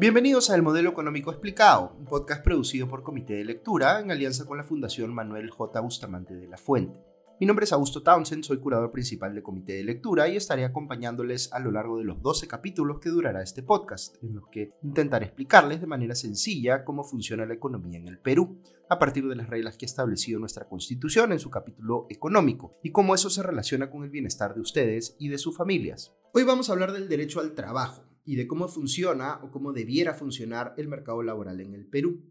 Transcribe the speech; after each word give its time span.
Bienvenidos 0.00 0.48
a 0.48 0.54
El 0.54 0.62
Modelo 0.62 0.88
Económico 0.88 1.30
Explicado, 1.30 1.94
un 1.98 2.06
podcast 2.06 2.42
producido 2.42 2.88
por 2.88 3.02
Comité 3.02 3.34
de 3.34 3.44
Lectura 3.44 4.00
en 4.00 4.10
alianza 4.10 4.46
con 4.46 4.56
la 4.56 4.64
Fundación 4.64 5.12
Manuel 5.12 5.50
J. 5.50 5.78
Bustamante 5.78 6.32
de 6.32 6.48
la 6.48 6.56
Fuente. 6.56 6.98
Mi 7.38 7.46
nombre 7.46 7.64
es 7.64 7.72
Augusto 7.74 8.02
Townsend, 8.02 8.42
soy 8.44 8.60
curador 8.60 8.92
principal 8.92 9.34
de 9.34 9.42
Comité 9.42 9.74
de 9.74 9.84
Lectura 9.84 10.26
y 10.26 10.36
estaré 10.36 10.64
acompañándoles 10.64 11.52
a 11.52 11.58
lo 11.58 11.70
largo 11.70 11.98
de 11.98 12.04
los 12.04 12.22
12 12.22 12.48
capítulos 12.48 12.98
que 12.98 13.10
durará 13.10 13.42
este 13.42 13.62
podcast, 13.62 14.16
en 14.22 14.36
los 14.36 14.48
que 14.50 14.72
intentaré 14.82 15.26
explicarles 15.26 15.82
de 15.82 15.86
manera 15.86 16.14
sencilla 16.14 16.82
cómo 16.82 17.04
funciona 17.04 17.44
la 17.44 17.52
economía 17.52 17.98
en 17.98 18.08
el 18.08 18.18
Perú, 18.18 18.58
a 18.88 18.98
partir 18.98 19.28
de 19.28 19.36
las 19.36 19.50
reglas 19.50 19.76
que 19.76 19.84
ha 19.84 19.92
establecido 19.92 20.40
nuestra 20.40 20.66
Constitución 20.66 21.32
en 21.32 21.40
su 21.40 21.50
capítulo 21.50 22.06
económico, 22.08 22.78
y 22.82 22.90
cómo 22.90 23.14
eso 23.14 23.28
se 23.28 23.42
relaciona 23.42 23.90
con 23.90 24.04
el 24.04 24.08
bienestar 24.08 24.54
de 24.54 24.62
ustedes 24.62 25.14
y 25.18 25.28
de 25.28 25.36
sus 25.36 25.54
familias. 25.54 26.14
Hoy 26.32 26.44
vamos 26.44 26.70
a 26.70 26.72
hablar 26.72 26.92
del 26.92 27.06
derecho 27.06 27.40
al 27.40 27.52
trabajo 27.52 28.09
y 28.30 28.36
de 28.36 28.46
cómo 28.46 28.68
funciona 28.68 29.40
o 29.42 29.50
cómo 29.50 29.72
debiera 29.72 30.14
funcionar 30.14 30.72
el 30.76 30.86
mercado 30.86 31.20
laboral 31.20 31.60
en 31.60 31.74
el 31.74 31.84
Perú. 31.84 32.22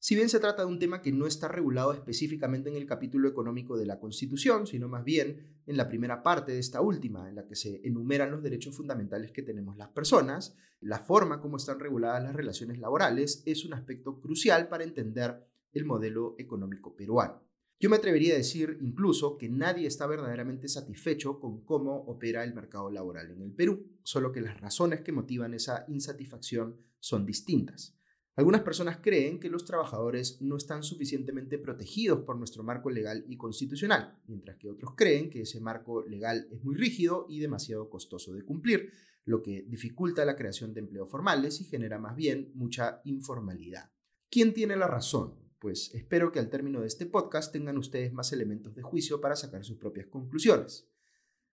Si 0.00 0.16
bien 0.16 0.28
se 0.28 0.40
trata 0.40 0.62
de 0.62 0.68
un 0.68 0.80
tema 0.80 1.02
que 1.02 1.12
no 1.12 1.24
está 1.24 1.46
regulado 1.46 1.92
específicamente 1.92 2.68
en 2.68 2.74
el 2.74 2.84
capítulo 2.84 3.28
económico 3.28 3.76
de 3.76 3.86
la 3.86 4.00
Constitución, 4.00 4.66
sino 4.66 4.88
más 4.88 5.04
bien 5.04 5.62
en 5.64 5.76
la 5.76 5.86
primera 5.86 6.24
parte 6.24 6.50
de 6.50 6.58
esta 6.58 6.80
última, 6.80 7.28
en 7.28 7.36
la 7.36 7.46
que 7.46 7.54
se 7.54 7.80
enumeran 7.86 8.32
los 8.32 8.42
derechos 8.42 8.76
fundamentales 8.76 9.30
que 9.30 9.44
tenemos 9.44 9.76
las 9.76 9.90
personas, 9.90 10.56
la 10.80 10.98
forma 10.98 11.40
como 11.40 11.58
están 11.58 11.78
reguladas 11.78 12.24
las 12.24 12.34
relaciones 12.34 12.80
laborales 12.80 13.44
es 13.46 13.64
un 13.64 13.74
aspecto 13.74 14.20
crucial 14.20 14.66
para 14.66 14.82
entender 14.82 15.46
el 15.72 15.84
modelo 15.84 16.34
económico 16.38 16.96
peruano. 16.96 17.45
Yo 17.78 17.90
me 17.90 17.96
atrevería 17.96 18.34
a 18.34 18.38
decir 18.38 18.78
incluso 18.80 19.36
que 19.36 19.50
nadie 19.50 19.86
está 19.86 20.06
verdaderamente 20.06 20.66
satisfecho 20.66 21.38
con 21.38 21.62
cómo 21.64 21.94
opera 21.94 22.42
el 22.42 22.54
mercado 22.54 22.90
laboral 22.90 23.30
en 23.30 23.42
el 23.42 23.52
Perú, 23.52 23.98
solo 24.02 24.32
que 24.32 24.40
las 24.40 24.58
razones 24.60 25.02
que 25.02 25.12
motivan 25.12 25.52
esa 25.52 25.84
insatisfacción 25.88 26.80
son 26.98 27.26
distintas. 27.26 27.94
Algunas 28.34 28.62
personas 28.62 28.98
creen 29.02 29.40
que 29.40 29.50
los 29.50 29.64
trabajadores 29.64 30.40
no 30.40 30.56
están 30.56 30.82
suficientemente 30.82 31.58
protegidos 31.58 32.20
por 32.20 32.36
nuestro 32.36 32.62
marco 32.62 32.90
legal 32.90 33.24
y 33.28 33.36
constitucional, 33.36 34.20
mientras 34.26 34.56
que 34.56 34.70
otros 34.70 34.94
creen 34.94 35.28
que 35.28 35.42
ese 35.42 35.60
marco 35.60 36.04
legal 36.06 36.46
es 36.50 36.62
muy 36.62 36.76
rígido 36.76 37.26
y 37.28 37.40
demasiado 37.40 37.90
costoso 37.90 38.32
de 38.34 38.44
cumplir, 38.44 38.90
lo 39.24 39.42
que 39.42 39.64
dificulta 39.66 40.24
la 40.24 40.36
creación 40.36 40.72
de 40.72 40.80
empleos 40.80 41.10
formales 41.10 41.60
y 41.60 41.64
genera 41.64 41.98
más 41.98 42.14
bien 42.16 42.52
mucha 42.54 43.00
informalidad. 43.04 43.90
¿Quién 44.30 44.54
tiene 44.54 44.76
la 44.76 44.86
razón? 44.86 45.45
Pues 45.58 45.94
espero 45.94 46.32
que 46.32 46.38
al 46.38 46.50
término 46.50 46.80
de 46.80 46.86
este 46.86 47.06
podcast 47.06 47.52
tengan 47.52 47.78
ustedes 47.78 48.12
más 48.12 48.32
elementos 48.32 48.74
de 48.74 48.82
juicio 48.82 49.20
para 49.20 49.36
sacar 49.36 49.64
sus 49.64 49.78
propias 49.78 50.06
conclusiones. 50.06 50.88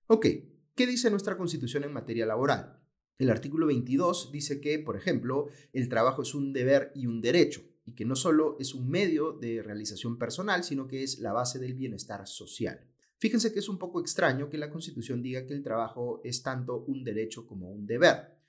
Ok, 0.08 0.28
¿qué 0.76 0.88
dice 0.88 1.10
nuestra 1.10 1.38
Constitución 1.38 1.84
en 1.84 1.94
materia 1.94 2.26
laboral? 2.26 2.80
El 3.18 3.30
artículo 3.30 3.68
22 3.68 4.32
dice 4.32 4.60
que, 4.60 4.80
por 4.80 4.98
ejemplo, 4.98 5.48
el 5.72 5.88
trabajo 5.88 6.24
es 6.24 6.34
un 6.34 6.52
deber 6.52 6.92
y 6.96 7.08
un 7.08 7.22
derecho, 7.22 7.62
y 7.86 7.94
que 7.94 8.06
no 8.06 8.16
solo 8.16 8.58
es 8.60 8.74
un 8.74 8.90
medio 8.90 9.34
de 9.34 9.62
realización 9.62 10.18
personal, 10.18 10.64
sino 10.64 10.88
que 10.88 11.04
es 11.04 11.20
la 11.20 11.32
base 11.32 11.60
del 11.60 11.74
bienestar 11.74 12.28
social. 12.28 12.90
Fíjense 13.20 13.54
que 13.54 13.60
es 13.60 13.70
un 13.70 13.78
poco 13.78 14.02
extraño 14.02 14.50
que 14.50 14.58
la 14.58 14.70
Constitución 14.70 15.22
diga 15.22 15.46
que 15.46 15.54
el 15.54 15.64
trabajo 15.64 16.20
es 16.24 16.44
tanto 16.44 16.84
un 16.88 17.04
derecho 17.04 17.48
como 17.48 17.72
un 17.72 17.86
deber 17.86 18.43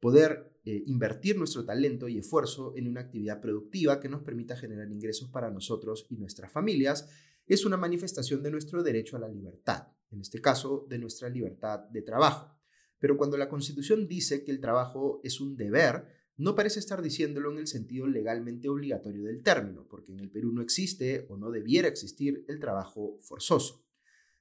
poder 0.00 0.52
eh, 0.64 0.82
invertir 0.86 1.36
nuestro 1.38 1.64
talento 1.64 2.08
y 2.08 2.18
esfuerzo 2.18 2.74
en 2.76 2.88
una 2.88 3.00
actividad 3.00 3.40
productiva 3.40 4.00
que 4.00 4.08
nos 4.08 4.22
permita 4.22 4.56
generar 4.56 4.90
ingresos 4.90 5.28
para 5.30 5.50
nosotros 5.50 6.06
y 6.10 6.16
nuestras 6.16 6.52
familias, 6.52 7.08
es 7.46 7.64
una 7.64 7.76
manifestación 7.76 8.42
de 8.42 8.50
nuestro 8.50 8.82
derecho 8.82 9.16
a 9.16 9.20
la 9.20 9.28
libertad, 9.28 9.88
en 10.10 10.20
este 10.20 10.40
caso 10.40 10.86
de 10.88 10.98
nuestra 10.98 11.28
libertad 11.28 11.80
de 11.90 12.02
trabajo. 12.02 12.54
Pero 12.98 13.16
cuando 13.16 13.38
la 13.38 13.48
Constitución 13.48 14.06
dice 14.06 14.44
que 14.44 14.50
el 14.50 14.60
trabajo 14.60 15.20
es 15.24 15.40
un 15.40 15.56
deber, 15.56 16.04
no 16.36 16.54
parece 16.54 16.78
estar 16.78 17.02
diciéndolo 17.02 17.50
en 17.50 17.58
el 17.58 17.66
sentido 17.66 18.06
legalmente 18.06 18.68
obligatorio 18.68 19.24
del 19.24 19.42
término, 19.42 19.86
porque 19.88 20.12
en 20.12 20.20
el 20.20 20.30
Perú 20.30 20.52
no 20.52 20.62
existe 20.62 21.26
o 21.28 21.36
no 21.36 21.50
debiera 21.50 21.88
existir 21.88 22.44
el 22.48 22.60
trabajo 22.60 23.16
forzoso. 23.20 23.84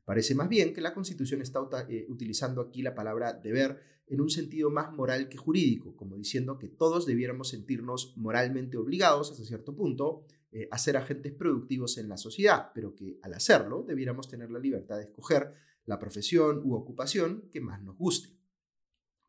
Parece 0.06 0.36
más 0.36 0.48
bien 0.48 0.74
que 0.74 0.82
la 0.82 0.94
Constitución 0.94 1.42
está 1.42 1.60
eh, 1.90 2.06
utilizando 2.08 2.62
aquí 2.62 2.82
la 2.82 2.96
palabra 2.96 3.34
deber 3.34 3.97
en 4.08 4.22
un 4.22 4.30
sentido 4.30 4.70
más 4.70 4.94
moral 4.94 5.28
que 5.28 5.38
jurídico, 5.38 5.96
como 5.96 6.16
diciendo 6.16 6.58
que 6.58 6.70
todos 6.70 7.06
debiéramos 7.06 7.50
sentirnos 7.50 8.14
moralmente 8.16 8.78
obligados 8.78 9.32
hasta 9.32 9.44
cierto 9.44 9.76
punto 9.76 10.26
eh, 10.52 10.68
a 10.72 10.78
ser 10.78 10.96
agentes 10.96 11.34
productivos 11.34 11.98
en 11.98 12.08
la 12.08 12.18
sociedad, 12.18 12.72
pero 12.74 12.96
que 12.96 13.20
al 13.22 13.34
hacerlo 13.34 13.84
debiéramos 13.84 14.30
tener 14.30 14.50
la 14.50 14.60
libertad 14.60 14.98
de 14.98 15.04
escoger 15.04 15.54
la 15.86 16.00
profesión 16.00 16.62
u 16.64 16.74
ocupación 16.74 17.50
que 17.52 17.60
más 17.60 17.82
nos 17.82 17.98
guste. 17.98 18.30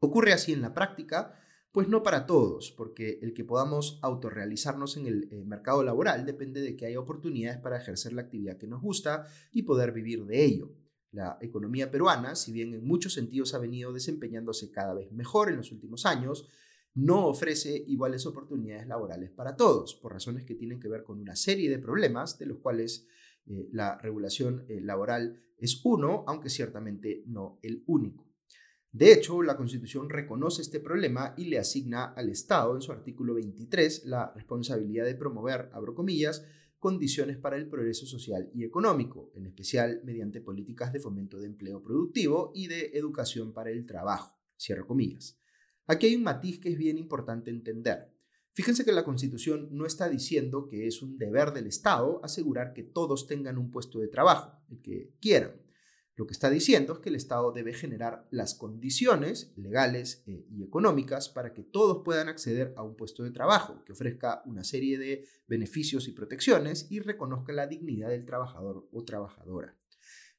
Ocurre 0.00 0.33
así 0.33 0.53
en 0.53 0.62
la 0.62 0.75
práctica, 0.75 1.34
pues 1.72 1.89
no 1.89 2.05
para 2.05 2.25
todos, 2.25 2.71
porque 2.71 3.19
el 3.21 3.34
que 3.34 3.45
podamos 3.45 3.99
autorrealizarnos 4.03 4.97
en 4.97 5.06
el 5.06 5.28
eh, 5.33 5.45
mercado 5.45 5.83
laboral 5.83 6.25
depende 6.25 6.60
de 6.60 6.77
que 6.77 6.87
haya 6.87 7.00
oportunidades 7.00 7.59
para 7.60 7.78
ejercer 7.78 8.12
la 8.12 8.22
actividad 8.22 8.56
que 8.56 8.69
nos 8.69 8.81
gusta 8.81 9.27
y 9.53 9.62
poder 9.62 9.93
vivir 9.93 10.25
de 10.25 10.45
ello. 10.45 10.72
La 11.11 11.39
economía 11.41 11.91
peruana, 11.91 12.35
si 12.37 12.53
bien 12.53 12.75
en 12.75 12.85
muchos 12.85 13.15
sentidos 13.15 13.55
ha 13.55 13.59
venido 13.59 13.93
desempeñándose 13.93 14.71
cada 14.71 14.95
vez 14.95 15.11
mejor 15.13 15.49
en 15.49 15.57
los 15.57 15.73
últimos 15.73 16.05
años, 16.05 16.49
no 16.95 17.27
ofrece 17.27 17.85
iguales 17.87 18.27
oportunidades 18.27 18.87
laborales 18.87 19.31
para 19.31 19.57
todos, 19.57 19.95
por 19.95 20.13
razones 20.13 20.45
que 20.45 20.55
tienen 20.55 20.81
que 20.81 20.89
ver 20.89 21.05
con 21.05 21.21
una 21.21 21.37
serie 21.37 21.71
de 21.71 21.79
problemas, 21.79 22.39
de 22.39 22.47
los 22.47 22.59
cuales 22.59 23.07
eh, 23.47 23.69
la 23.73 23.99
regulación 23.99 24.65
eh, 24.69 24.81
laboral 24.81 25.41
es 25.57 25.81
uno, 25.85 26.25
aunque 26.27 26.51
ciertamente 26.51 27.23
no 27.27 27.59
el 27.63 27.85
único. 27.87 28.27
De 28.91 29.13
hecho, 29.13 29.43
la 29.43 29.57
Constitución 29.57 30.09
reconoce 30.09 30.63
este 30.63 30.81
problema 30.81 31.35
y 31.37 31.45
le 31.45 31.59
asigna 31.59 32.07
al 32.15 32.31
Estado, 32.31 32.75
en 32.75 32.83
su 32.83 32.91
artículo 32.91 33.35
23, 33.35 34.07
la 34.07 34.33
responsabilidad 34.35 35.05
de 35.05 35.15
promover, 35.15 35.71
abro 35.73 35.95
comillas, 35.95 36.45
condiciones 36.78 37.39
para 37.39 37.56
el 37.56 37.69
progreso 37.69 38.06
social 38.06 38.50
y 38.55 38.65
económico, 38.65 39.33
en 39.34 39.47
especial 39.47 40.00
mediante 40.05 40.41
políticas 40.41 40.93
de 40.93 41.00
fomento 41.00 41.39
de 41.39 41.47
empleo 41.47 41.83
productivo 41.83 42.53
y 42.55 42.69
de 42.69 42.93
educación 42.94 43.53
para 43.53 43.71
el 43.71 43.84
trabajo, 43.84 44.39
cierro 44.59 44.87
comillas. 44.87 45.39
Aquí 45.87 46.06
hay 46.06 46.16
un 46.16 46.22
matiz 46.22 46.61
que 46.61 46.71
es 46.71 46.78
bien 46.78 46.99
importante 46.99 47.50
entender. 47.50 48.12
Fíjense 48.53 48.84
que 48.84 48.93
la 48.93 49.05
Constitución 49.05 49.69
no 49.71 49.87
está 49.87 50.09
diciendo 50.09 50.69
que 50.69 50.87
es 50.87 51.00
un 51.00 51.16
deber 51.16 51.53
del 51.53 51.66
Estado 51.66 52.21
asegurar 52.25 52.72
que 52.72 52.83
todos 52.83 53.27
tengan 53.27 53.56
un 53.56 53.71
puesto 53.71 53.99
de 54.00 54.09
trabajo, 54.09 54.60
el 54.69 54.81
que 54.81 55.15
quieran. 55.21 55.68
Lo 56.19 56.27
que 56.27 56.33
está 56.33 56.51
diciendo 56.51 56.95
es 56.95 56.99
que 56.99 57.11
el 57.11 57.15
Estado 57.15 57.53
debe 57.53 57.73
generar 57.73 58.27
las 58.33 58.56
condiciones 58.56 59.53
legales 59.55 60.25
eh, 60.27 60.45
y 60.51 60.65
económicas 60.65 61.29
para 61.29 61.55
que 61.55 61.62
todos 61.62 62.03
puedan 62.05 62.29
acceder 62.29 62.75
a 62.77 62.83
un 62.83 62.97
puesto 62.97 63.23
de 63.23 63.31
trabajo, 63.31 63.84
que 63.84 63.93
ofrezca 63.93 64.43
una 64.45 64.65
serie 64.65 64.99
de 64.99 65.25
beneficios 65.47 66.09
y 66.09 66.12
protecciones 66.12 66.89
y 66.91 66.99
reconozca 66.99 67.53
la 67.53 67.69
dignidad 67.69 68.09
del 68.09 68.25
trabajador 68.25 68.89
o 68.91 69.05
trabajadora. 69.05 69.78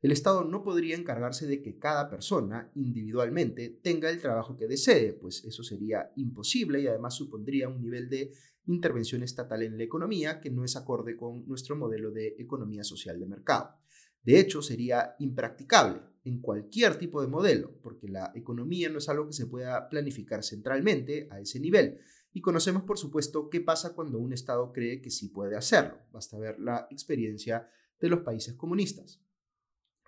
El 0.01 0.11
Estado 0.11 0.43
no 0.43 0.63
podría 0.63 0.97
encargarse 0.97 1.47
de 1.47 1.61
que 1.61 1.79
cada 1.79 2.09
persona 2.09 2.69
individualmente 2.75 3.69
tenga 3.81 4.09
el 4.09 4.19
trabajo 4.19 4.57
que 4.57 4.67
desee, 4.67 5.13
pues 5.13 5.45
eso 5.45 5.63
sería 5.63 6.11
imposible 6.17 6.81
y 6.81 6.87
además 6.87 7.15
supondría 7.15 7.69
un 7.69 7.81
nivel 7.81 8.09
de 8.09 8.33
intervención 8.65 9.23
estatal 9.23 9.63
en 9.63 9.77
la 9.77 9.83
economía 9.85 10.41
que 10.41 10.49
no 10.49 10.65
es 10.65 10.75
acorde 10.75 11.15
con 11.15 11.47
nuestro 11.47 11.77
modelo 11.77 12.11
de 12.11 12.35
economía 12.37 12.83
social 12.83 13.17
de 13.17 13.27
mercado. 13.27 13.79
De 14.23 14.39
hecho, 14.39 14.61
sería 14.61 15.15
impracticable 15.19 16.01
en 16.23 16.41
cualquier 16.41 16.97
tipo 16.97 17.21
de 17.21 17.27
modelo, 17.27 17.79
porque 17.81 18.07
la 18.07 18.31
economía 18.35 18.89
no 18.89 18.97
es 18.99 19.09
algo 19.09 19.27
que 19.27 19.33
se 19.33 19.47
pueda 19.47 19.89
planificar 19.89 20.43
centralmente 20.43 21.27
a 21.31 21.39
ese 21.39 21.59
nivel. 21.59 21.99
Y 22.31 22.41
conocemos, 22.41 22.83
por 22.83 22.97
supuesto, 22.97 23.49
qué 23.49 23.61
pasa 23.61 23.95
cuando 23.95 24.19
un 24.19 24.33
Estado 24.33 24.71
cree 24.71 25.01
que 25.01 25.09
sí 25.09 25.29
puede 25.29 25.55
hacerlo. 25.55 25.97
Basta 26.11 26.37
ver 26.37 26.59
la 26.59 26.87
experiencia 26.91 27.69
de 27.99 28.09
los 28.09 28.19
países 28.19 28.53
comunistas. 28.53 29.21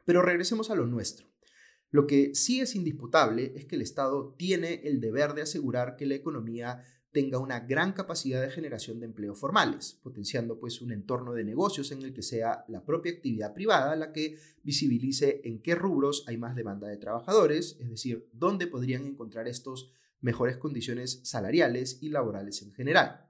Pero 0.05 0.21
regresemos 0.21 0.69
a 0.69 0.75
lo 0.75 0.85
nuestro. 0.85 1.27
Lo 1.89 2.07
que 2.07 2.33
sí 2.35 2.61
es 2.61 2.75
indisputable 2.75 3.53
es 3.55 3.65
que 3.65 3.75
el 3.75 3.81
Estado 3.81 4.33
tiene 4.37 4.81
el 4.85 5.01
deber 5.01 5.33
de 5.33 5.41
asegurar 5.41 5.95
que 5.97 6.05
la 6.05 6.15
economía 6.15 6.83
tenga 7.11 7.39
una 7.39 7.59
gran 7.59 7.91
capacidad 7.91 8.41
de 8.41 8.51
generación 8.51 8.99
de 8.99 9.05
empleos 9.05 9.37
formales, 9.39 9.99
potenciando 10.01 10.59
pues 10.59 10.81
un 10.81 10.91
entorno 10.91 11.33
de 11.33 11.43
negocios 11.43 11.91
en 11.91 12.01
el 12.03 12.13
que 12.13 12.21
sea 12.21 12.63
la 12.69 12.85
propia 12.85 13.11
actividad 13.11 13.53
privada 13.53 13.95
la 13.95 14.13
que 14.13 14.37
visibilice 14.63 15.41
en 15.43 15.61
qué 15.61 15.75
rubros 15.75 16.23
hay 16.27 16.37
más 16.37 16.55
demanda 16.55 16.87
de 16.87 16.97
trabajadores, 16.97 17.77
es 17.81 17.89
decir, 17.89 18.29
dónde 18.31 18.67
podrían 18.67 19.05
encontrar 19.05 19.47
estos 19.47 19.91
mejores 20.21 20.57
condiciones 20.57 21.19
salariales 21.23 21.97
y 22.01 22.09
laborales 22.09 22.61
en 22.61 22.71
general. 22.71 23.27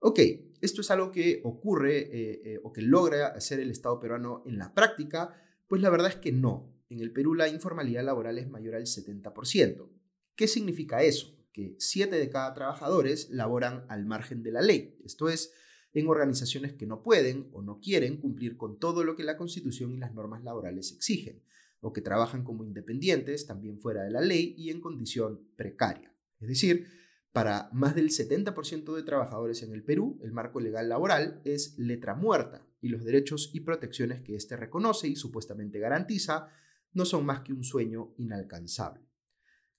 Ok, 0.00 0.18
esto 0.60 0.80
es 0.80 0.90
algo 0.90 1.10
que 1.12 1.40
ocurre 1.44 1.98
eh, 1.98 2.42
eh, 2.44 2.60
o 2.62 2.72
que 2.72 2.82
logra 2.82 3.28
hacer 3.28 3.60
el 3.60 3.70
Estado 3.70 4.00
peruano 4.00 4.42
en 4.44 4.58
la 4.58 4.74
práctica, 4.74 5.34
pues 5.68 5.80
la 5.80 5.90
verdad 5.90 6.08
es 6.08 6.16
que 6.16 6.32
no. 6.32 6.74
En 6.90 7.00
el 7.00 7.12
Perú 7.12 7.34
la 7.34 7.48
informalidad 7.48 8.04
laboral 8.04 8.38
es 8.38 8.48
mayor 8.48 8.74
al 8.74 8.84
70%. 8.84 9.88
¿Qué 10.36 10.48
significa 10.48 11.02
eso? 11.02 11.33
Que 11.54 11.76
7 11.78 12.14
de 12.14 12.28
cada 12.28 12.52
trabajadores 12.52 13.30
laboran 13.30 13.86
al 13.88 14.04
margen 14.04 14.42
de 14.42 14.52
la 14.52 14.60
ley, 14.60 14.98
esto 15.04 15.30
es, 15.30 15.54
en 15.94 16.08
organizaciones 16.08 16.74
que 16.74 16.86
no 16.86 17.02
pueden 17.02 17.48
o 17.52 17.62
no 17.62 17.80
quieren 17.80 18.18
cumplir 18.18 18.58
con 18.58 18.78
todo 18.78 19.04
lo 19.04 19.14
que 19.14 19.22
la 19.22 19.38
Constitución 19.38 19.92
y 19.92 19.96
las 19.96 20.12
normas 20.12 20.42
laborales 20.44 20.92
exigen, 20.92 21.42
o 21.80 21.92
que 21.92 22.00
trabajan 22.02 22.44
como 22.44 22.64
independientes, 22.64 23.46
también 23.46 23.78
fuera 23.78 24.02
de 24.02 24.10
la 24.10 24.20
ley 24.20 24.54
y 24.58 24.70
en 24.70 24.80
condición 24.80 25.48
precaria. 25.56 26.12
Es 26.40 26.48
decir, 26.48 26.86
Para 27.34 27.68
más 27.72 27.96
del 27.96 28.10
70% 28.10 28.94
de 28.94 29.02
trabajadores 29.02 29.64
en 29.64 29.72
el 29.72 29.82
Perú, 29.82 30.20
el 30.22 30.30
marco 30.30 30.60
legal 30.60 30.88
laboral 30.88 31.40
es 31.44 31.76
letra 31.76 32.14
muerta 32.14 32.64
y 32.80 32.90
los 32.90 33.04
derechos 33.04 33.50
y 33.52 33.58
protecciones 33.58 34.20
que 34.22 34.36
éste 34.36 34.56
reconoce 34.56 35.08
y 35.08 35.16
supuestamente 35.16 35.80
garantiza 35.80 36.46
no 36.92 37.04
son 37.04 37.26
más 37.26 37.40
que 37.40 37.52
un 37.52 37.64
sueño 37.64 38.14
inalcanzable. 38.18 39.04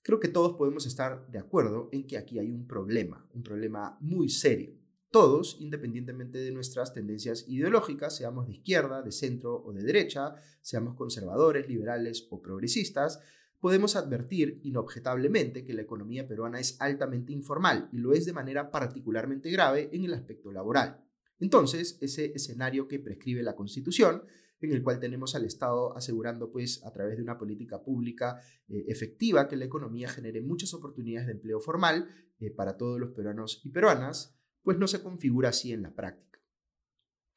Creo 0.06 0.20
que 0.20 0.28
todos 0.28 0.56
podemos 0.56 0.86
estar 0.86 1.26
de 1.32 1.40
acuerdo 1.40 1.88
en 1.90 2.06
que 2.06 2.16
aquí 2.16 2.38
hay 2.38 2.48
un 2.48 2.68
problema, 2.68 3.28
un 3.34 3.42
problema 3.42 3.98
muy 4.00 4.28
serio. 4.28 4.72
Todos, 5.10 5.56
independientemente 5.58 6.38
de 6.38 6.52
nuestras 6.52 6.94
tendencias 6.94 7.44
ideológicas, 7.48 8.14
seamos 8.16 8.46
de 8.46 8.52
izquierda, 8.52 9.02
de 9.02 9.10
centro 9.10 9.64
o 9.64 9.72
de 9.72 9.82
derecha, 9.82 10.36
seamos 10.60 10.94
conservadores, 10.94 11.68
liberales 11.68 12.28
o 12.30 12.40
progresistas, 12.40 13.18
podemos 13.58 13.96
advertir 13.96 14.60
inobjetablemente 14.62 15.64
que 15.64 15.74
la 15.74 15.82
economía 15.82 16.28
peruana 16.28 16.60
es 16.60 16.80
altamente 16.80 17.32
informal 17.32 17.88
y 17.90 17.96
lo 17.96 18.12
es 18.12 18.26
de 18.26 18.32
manera 18.32 18.70
particularmente 18.70 19.50
grave 19.50 19.90
en 19.90 20.04
el 20.04 20.14
aspecto 20.14 20.52
laboral. 20.52 21.04
Entonces, 21.40 21.98
ese 22.00 22.26
escenario 22.26 22.86
que 22.86 23.00
prescribe 23.00 23.42
la 23.42 23.56
Constitución 23.56 24.22
en 24.60 24.72
el 24.72 24.82
cual 24.82 24.98
tenemos 24.98 25.34
al 25.34 25.44
Estado 25.44 25.96
asegurando, 25.96 26.50
pues, 26.50 26.84
a 26.84 26.92
través 26.92 27.16
de 27.16 27.22
una 27.22 27.38
política 27.38 27.82
pública 27.82 28.40
eh, 28.68 28.84
efectiva, 28.88 29.48
que 29.48 29.56
la 29.56 29.64
economía 29.64 30.08
genere 30.08 30.40
muchas 30.40 30.72
oportunidades 30.74 31.26
de 31.26 31.34
empleo 31.34 31.60
formal 31.60 32.08
eh, 32.38 32.50
para 32.50 32.76
todos 32.76 32.98
los 32.98 33.10
peruanos 33.10 33.60
y 33.64 33.70
peruanas, 33.70 34.38
pues 34.62 34.78
no 34.78 34.88
se 34.88 35.02
configura 35.02 35.50
así 35.50 35.72
en 35.72 35.82
la 35.82 35.94
práctica. 35.94 36.40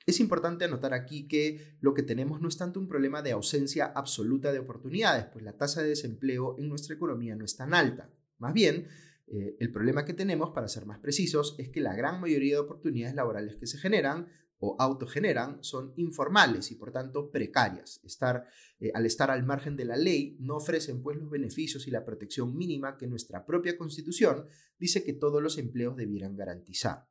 Es 0.06 0.20
importante 0.20 0.66
anotar 0.66 0.94
aquí 0.94 1.28
que 1.28 1.78
lo 1.82 1.94
que 1.94 2.02
tenemos 2.02 2.42
no 2.42 2.48
es 2.48 2.58
tanto 2.58 2.80
un 2.80 2.88
problema 2.88 3.22
de 3.22 3.32
ausencia 3.32 3.86
absoluta 3.86 4.52
de 4.52 4.60
oportunidades, 4.60 5.26
pues 5.26 5.46
la 5.46 5.56
tasa 5.56 5.84
de 5.84 5.90
desempleo 5.90 6.56
en 6.58 6.68
nuestra 6.68 6.96
economía 6.96 7.36
no 7.36 7.46
es 7.46 7.56
tan 7.56 7.76
alta. 7.76 8.10
Más 8.40 8.54
bien, 8.54 8.88
eh, 9.28 9.56
el 9.60 9.72
problema 9.72 10.06
que 10.06 10.16
tenemos, 10.16 10.50
para 10.50 10.68
ser 10.68 10.88
más 10.88 10.98
precisos, 10.98 11.56
es 11.60 11.70
que 11.70 11.82
la 11.82 11.96
gran 11.96 12.20
mayoría 12.20 12.56
de 12.56 12.62
oportunidades 12.62 13.16
laborales 13.16 13.58
que 13.58 13.68
se 13.68 13.78
generan 13.78 14.28
o 14.60 14.76
autogeneran 14.80 15.64
son 15.64 15.94
informales 15.96 16.72
y 16.72 16.76
por 16.76 16.92
tanto 16.92 17.32
precarias. 17.32 18.00
Estar, 18.04 18.46
eh, 18.80 18.92
al 18.94 19.06
estar 19.06 19.32
al 19.32 19.44
margen 19.46 19.76
de 19.76 19.86
la 19.86 19.96
ley 19.96 20.38
no 20.40 20.58
ofrecen 20.58 21.02
pues 21.02 21.18
los 21.18 21.30
beneficios 21.30 21.88
y 21.88 21.92
la 21.92 22.06
protección 22.06 22.56
mínima 22.56 22.98
que 22.98 23.08
nuestra 23.08 23.46
propia 23.46 23.78
constitución 23.78 24.48
dice 24.78 25.04
que 25.04 25.14
todos 25.14 25.42
los 25.42 25.58
empleos 25.58 25.96
debieran 25.96 26.36
garantizar. 26.36 27.08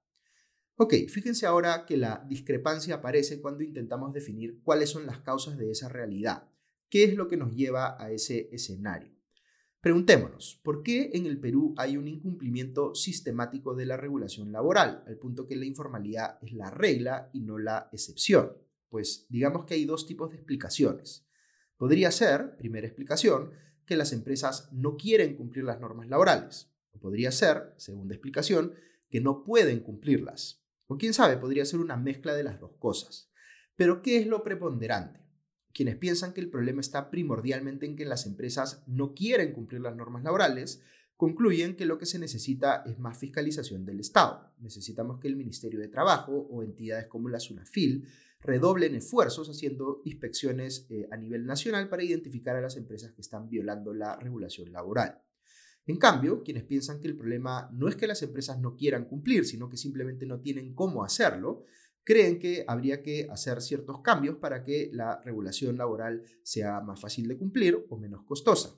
Ok, 0.76 0.94
fíjense 1.08 1.44
ahora 1.44 1.84
que 1.86 1.96
la 1.96 2.24
discrepancia 2.28 2.96
aparece 2.96 3.40
cuando 3.40 3.64
intentamos 3.64 4.12
definir 4.12 4.60
cuáles 4.62 4.90
son 4.90 5.06
las 5.06 5.18
causas 5.20 5.58
de 5.58 5.70
esa 5.70 5.88
realidad. 5.88 6.48
¿Qué 6.88 7.04
es 7.04 7.14
lo 7.14 7.28
que 7.28 7.36
nos 7.36 7.54
lleva 7.54 8.00
a 8.00 8.12
ese 8.12 8.48
escenario? 8.52 9.17
Preguntémonos, 9.80 10.60
¿por 10.64 10.82
qué 10.82 11.12
en 11.14 11.26
el 11.26 11.38
Perú 11.38 11.72
hay 11.78 11.96
un 11.96 12.08
incumplimiento 12.08 12.96
sistemático 12.96 13.76
de 13.76 13.86
la 13.86 13.96
regulación 13.96 14.50
laboral, 14.50 15.04
al 15.06 15.18
punto 15.18 15.46
que 15.46 15.54
la 15.54 15.66
informalidad 15.66 16.36
es 16.42 16.52
la 16.52 16.70
regla 16.70 17.30
y 17.32 17.42
no 17.42 17.58
la 17.58 17.88
excepción? 17.92 18.56
Pues 18.88 19.26
digamos 19.28 19.66
que 19.66 19.74
hay 19.74 19.84
dos 19.84 20.04
tipos 20.06 20.30
de 20.30 20.36
explicaciones. 20.36 21.28
Podría 21.76 22.10
ser, 22.10 22.56
primera 22.56 22.88
explicación, 22.88 23.52
que 23.86 23.96
las 23.96 24.12
empresas 24.12 24.68
no 24.72 24.96
quieren 24.96 25.36
cumplir 25.36 25.64
las 25.64 25.78
normas 25.78 26.08
laborales. 26.08 26.72
O 26.90 26.98
podría 26.98 27.30
ser, 27.30 27.74
segunda 27.76 28.14
explicación, 28.14 28.74
que 29.08 29.20
no 29.20 29.44
pueden 29.44 29.78
cumplirlas. 29.80 30.64
O 30.88 30.98
quién 30.98 31.14
sabe, 31.14 31.36
podría 31.36 31.64
ser 31.64 31.78
una 31.78 31.96
mezcla 31.96 32.34
de 32.34 32.42
las 32.42 32.58
dos 32.58 32.72
cosas. 32.80 33.30
Pero 33.76 34.02
¿qué 34.02 34.16
es 34.18 34.26
lo 34.26 34.42
preponderante? 34.42 35.27
Quienes 35.78 35.94
piensan 35.94 36.32
que 36.32 36.40
el 36.40 36.50
problema 36.50 36.80
está 36.80 37.08
primordialmente 37.08 37.86
en 37.86 37.94
que 37.94 38.04
las 38.04 38.26
empresas 38.26 38.82
no 38.88 39.14
quieren 39.14 39.52
cumplir 39.52 39.80
las 39.80 39.94
normas 39.94 40.24
laborales, 40.24 40.82
concluyen 41.16 41.76
que 41.76 41.86
lo 41.86 41.98
que 41.98 42.04
se 42.04 42.18
necesita 42.18 42.82
es 42.84 42.98
más 42.98 43.16
fiscalización 43.16 43.86
del 43.86 44.00
Estado. 44.00 44.52
Necesitamos 44.58 45.20
que 45.20 45.28
el 45.28 45.36
Ministerio 45.36 45.78
de 45.78 45.86
Trabajo 45.86 46.32
o 46.32 46.64
entidades 46.64 47.06
como 47.06 47.28
la 47.28 47.38
SUNAFIL 47.38 48.08
redoblen 48.40 48.96
esfuerzos 48.96 49.48
haciendo 49.48 50.02
inspecciones 50.04 50.84
eh, 50.90 51.06
a 51.12 51.16
nivel 51.16 51.46
nacional 51.46 51.88
para 51.88 52.02
identificar 52.02 52.56
a 52.56 52.60
las 52.60 52.76
empresas 52.76 53.12
que 53.12 53.20
están 53.20 53.48
violando 53.48 53.94
la 53.94 54.16
regulación 54.16 54.72
laboral. 54.72 55.22
En 55.86 55.96
cambio, 55.96 56.42
quienes 56.42 56.64
piensan 56.64 56.98
que 56.98 57.06
el 57.06 57.16
problema 57.16 57.70
no 57.72 57.86
es 57.86 57.94
que 57.94 58.08
las 58.08 58.20
empresas 58.24 58.58
no 58.58 58.74
quieran 58.74 59.04
cumplir, 59.04 59.44
sino 59.44 59.68
que 59.68 59.76
simplemente 59.76 60.26
no 60.26 60.40
tienen 60.40 60.74
cómo 60.74 61.04
hacerlo, 61.04 61.62
creen 62.08 62.38
que 62.38 62.64
habría 62.66 63.02
que 63.02 63.28
hacer 63.30 63.60
ciertos 63.60 64.00
cambios 64.00 64.36
para 64.36 64.64
que 64.64 64.88
la 64.94 65.20
regulación 65.20 65.76
laboral 65.76 66.24
sea 66.42 66.80
más 66.80 66.98
fácil 66.98 67.28
de 67.28 67.36
cumplir 67.36 67.84
o 67.90 67.98
menos 67.98 68.24
costosa. 68.24 68.70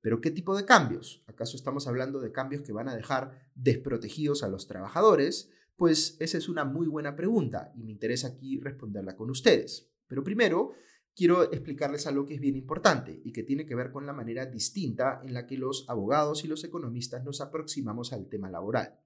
Pero 0.00 0.20
¿qué 0.20 0.32
tipo 0.32 0.56
de 0.56 0.64
cambios? 0.64 1.22
¿Acaso 1.28 1.56
estamos 1.56 1.86
hablando 1.86 2.18
de 2.18 2.32
cambios 2.32 2.62
que 2.62 2.72
van 2.72 2.88
a 2.88 2.96
dejar 2.96 3.48
desprotegidos 3.54 4.42
a 4.42 4.48
los 4.48 4.66
trabajadores? 4.66 5.52
Pues 5.76 6.16
esa 6.18 6.36
es 6.36 6.48
una 6.48 6.64
muy 6.64 6.88
buena 6.88 7.14
pregunta 7.14 7.72
y 7.76 7.84
me 7.84 7.92
interesa 7.92 8.26
aquí 8.26 8.58
responderla 8.58 9.14
con 9.14 9.30
ustedes. 9.30 9.92
Pero 10.08 10.24
primero, 10.24 10.72
quiero 11.14 11.52
explicarles 11.52 12.08
algo 12.08 12.26
que 12.26 12.34
es 12.34 12.40
bien 12.40 12.56
importante 12.56 13.22
y 13.24 13.30
que 13.30 13.44
tiene 13.44 13.66
que 13.66 13.76
ver 13.76 13.92
con 13.92 14.04
la 14.04 14.12
manera 14.12 14.46
distinta 14.46 15.20
en 15.22 15.32
la 15.32 15.46
que 15.46 15.58
los 15.58 15.88
abogados 15.88 16.44
y 16.44 16.48
los 16.48 16.64
economistas 16.64 17.22
nos 17.22 17.40
aproximamos 17.40 18.12
al 18.12 18.28
tema 18.28 18.50
laboral. 18.50 18.98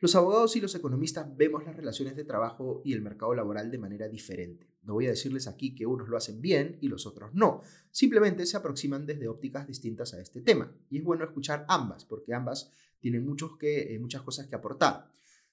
Los 0.00 0.14
abogados 0.14 0.56
y 0.56 0.62
los 0.62 0.74
economistas 0.74 1.36
vemos 1.36 1.62
las 1.64 1.76
relaciones 1.76 2.16
de 2.16 2.24
trabajo 2.24 2.80
y 2.86 2.94
el 2.94 3.02
mercado 3.02 3.34
laboral 3.34 3.70
de 3.70 3.76
manera 3.76 4.08
diferente. 4.08 4.66
No 4.82 4.94
voy 4.94 5.06
a 5.06 5.10
decirles 5.10 5.46
aquí 5.46 5.74
que 5.74 5.84
unos 5.84 6.08
lo 6.08 6.16
hacen 6.16 6.40
bien 6.40 6.78
y 6.80 6.88
los 6.88 7.06
otros 7.06 7.34
no. 7.34 7.60
Simplemente 7.90 8.46
se 8.46 8.56
aproximan 8.56 9.04
desde 9.04 9.28
ópticas 9.28 9.66
distintas 9.66 10.14
a 10.14 10.20
este 10.20 10.40
tema. 10.40 10.72
Y 10.88 10.98
es 10.98 11.04
bueno 11.04 11.24
escuchar 11.24 11.66
ambas, 11.68 12.06
porque 12.06 12.32
ambas 12.32 12.72
tienen 12.98 13.26
muchos 13.26 13.58
que, 13.58 13.94
eh, 13.94 13.98
muchas 13.98 14.22
cosas 14.22 14.46
que 14.46 14.56
aportar. 14.56 15.10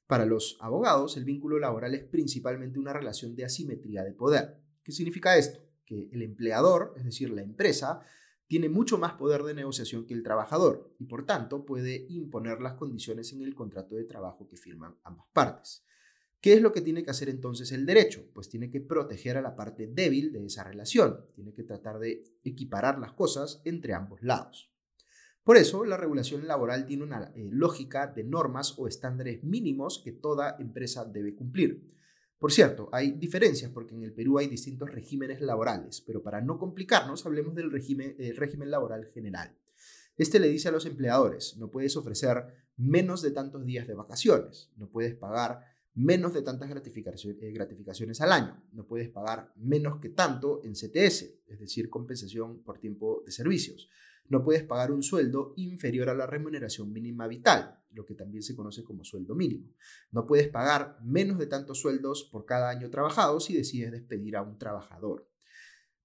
Para 0.07 0.25
los 0.25 0.57
abogados, 0.61 1.17
el 1.17 1.25
vínculo 1.25 1.59
laboral 1.59 1.93
es 1.93 2.05
principalmente 2.05 2.79
una 2.79 2.93
relación 2.93 3.35
de 3.35 3.43
asimetría 3.43 4.05
de 4.05 4.13
poder. 4.13 4.61
¿Qué 4.81 4.93
significa 4.93 5.37
esto? 5.37 5.59
Que 5.85 6.09
el 6.13 6.21
empleador, 6.21 6.93
es 6.95 7.03
decir, 7.03 7.29
la 7.31 7.41
empresa, 7.41 7.99
tiene 8.47 8.69
mucho 8.69 8.97
más 8.97 9.13
poder 9.13 9.43
de 9.43 9.53
negociación 9.53 10.05
que 10.05 10.13
el 10.13 10.23
trabajador 10.23 10.95
y 10.99 11.05
por 11.05 11.25
tanto 11.25 11.65
puede 11.65 12.05
imponer 12.09 12.61
las 12.61 12.73
condiciones 12.73 13.33
en 13.33 13.41
el 13.41 13.53
contrato 13.53 13.95
de 13.95 14.05
trabajo 14.05 14.47
que 14.47 14.57
firman 14.57 14.97
ambas 15.03 15.27
partes. 15.33 15.83
¿Qué 16.39 16.53
es 16.53 16.61
lo 16.61 16.71
que 16.71 16.81
tiene 16.81 17.03
que 17.03 17.09
hacer 17.09 17.29
entonces 17.29 17.71
el 17.71 17.85
derecho? 17.85 18.29
Pues 18.33 18.47
tiene 18.47 18.69
que 18.69 18.79
proteger 18.79 19.37
a 19.37 19.41
la 19.41 19.55
parte 19.55 19.87
débil 19.87 20.31
de 20.31 20.45
esa 20.45 20.63
relación, 20.63 21.25
tiene 21.33 21.53
que 21.53 21.63
tratar 21.63 21.99
de 21.99 22.23
equiparar 22.43 22.99
las 22.99 23.13
cosas 23.13 23.61
entre 23.65 23.93
ambos 23.93 24.21
lados. 24.21 24.71
Por 25.43 25.57
eso, 25.57 25.85
la 25.85 25.97
regulación 25.97 26.45
laboral 26.45 26.85
tiene 26.85 27.03
una 27.03 27.31
eh, 27.33 27.47
lógica 27.49 28.07
de 28.07 28.23
normas 28.23 28.77
o 28.77 28.87
estándares 28.87 29.43
mínimos 29.43 30.01
que 30.03 30.11
toda 30.11 30.57
empresa 30.59 31.05
debe 31.05 31.35
cumplir. 31.35 31.96
Por 32.39 32.51
cierto, 32.51 32.89
hay 32.91 33.11
diferencias 33.11 33.71
porque 33.71 33.95
en 33.95 34.03
el 34.03 34.13
Perú 34.13 34.37
hay 34.37 34.47
distintos 34.47 34.91
regímenes 34.91 35.41
laborales, 35.41 36.01
pero 36.01 36.21
para 36.21 36.39
no 36.39 36.59
complicarnos, 36.59 37.25
hablemos 37.25 37.55
del 37.55 37.71
régimen, 37.71 38.15
laboral 38.69 39.05
general. 39.05 39.57
Este 40.17 40.39
le 40.39 40.47
dice 40.47 40.69
a 40.69 40.71
los 40.71 40.85
empleadores, 40.85 41.57
no 41.57 41.71
puedes 41.71 41.95
ofrecer 41.97 42.45
menos 42.75 43.23
de 43.23 43.31
tantos 43.31 43.65
días 43.65 43.87
de 43.87 43.95
vacaciones, 43.95 44.71
no 44.77 44.87
puedes 44.87 45.15
pagar 45.15 45.61
menos 45.95 46.31
de 46.35 46.43
tantas 46.43 46.69
eh, 46.69 47.51
gratificaciones 47.51 48.21
al 48.21 48.31
año, 48.31 48.63
no 48.71 48.85
puedes 48.85 49.09
pagar 49.09 49.51
menos 49.55 49.99
que 49.99 50.09
tanto 50.09 50.61
en 50.63 50.73
CTS, 50.73 51.41
es 51.47 51.59
decir, 51.59 51.89
compensación 51.89 52.61
por 52.61 52.77
tiempo 52.77 53.23
de 53.25 53.31
servicios, 53.31 53.89
no 54.29 54.43
puedes 54.43 54.63
pagar 54.63 54.91
un 54.91 55.03
sueldo 55.03 55.53
inferior 55.57 56.09
a 56.09 56.15
la 56.15 56.27
remuneración 56.27 56.91
mínima 56.91 57.27
vital, 57.27 57.79
lo 57.91 58.05
que 58.05 58.15
también 58.15 58.43
se 58.43 58.55
conoce 58.55 58.83
como 58.83 59.03
sueldo 59.03 59.35
mínimo. 59.35 59.73
No 60.11 60.25
puedes 60.27 60.49
pagar 60.49 60.97
menos 61.03 61.37
de 61.37 61.47
tantos 61.47 61.79
sueldos 61.79 62.29
por 62.31 62.45
cada 62.45 62.69
año 62.69 62.89
trabajado 62.89 63.39
si 63.39 63.55
decides 63.55 63.91
despedir 63.91 64.35
a 64.35 64.41
un 64.41 64.57
trabajador. 64.57 65.29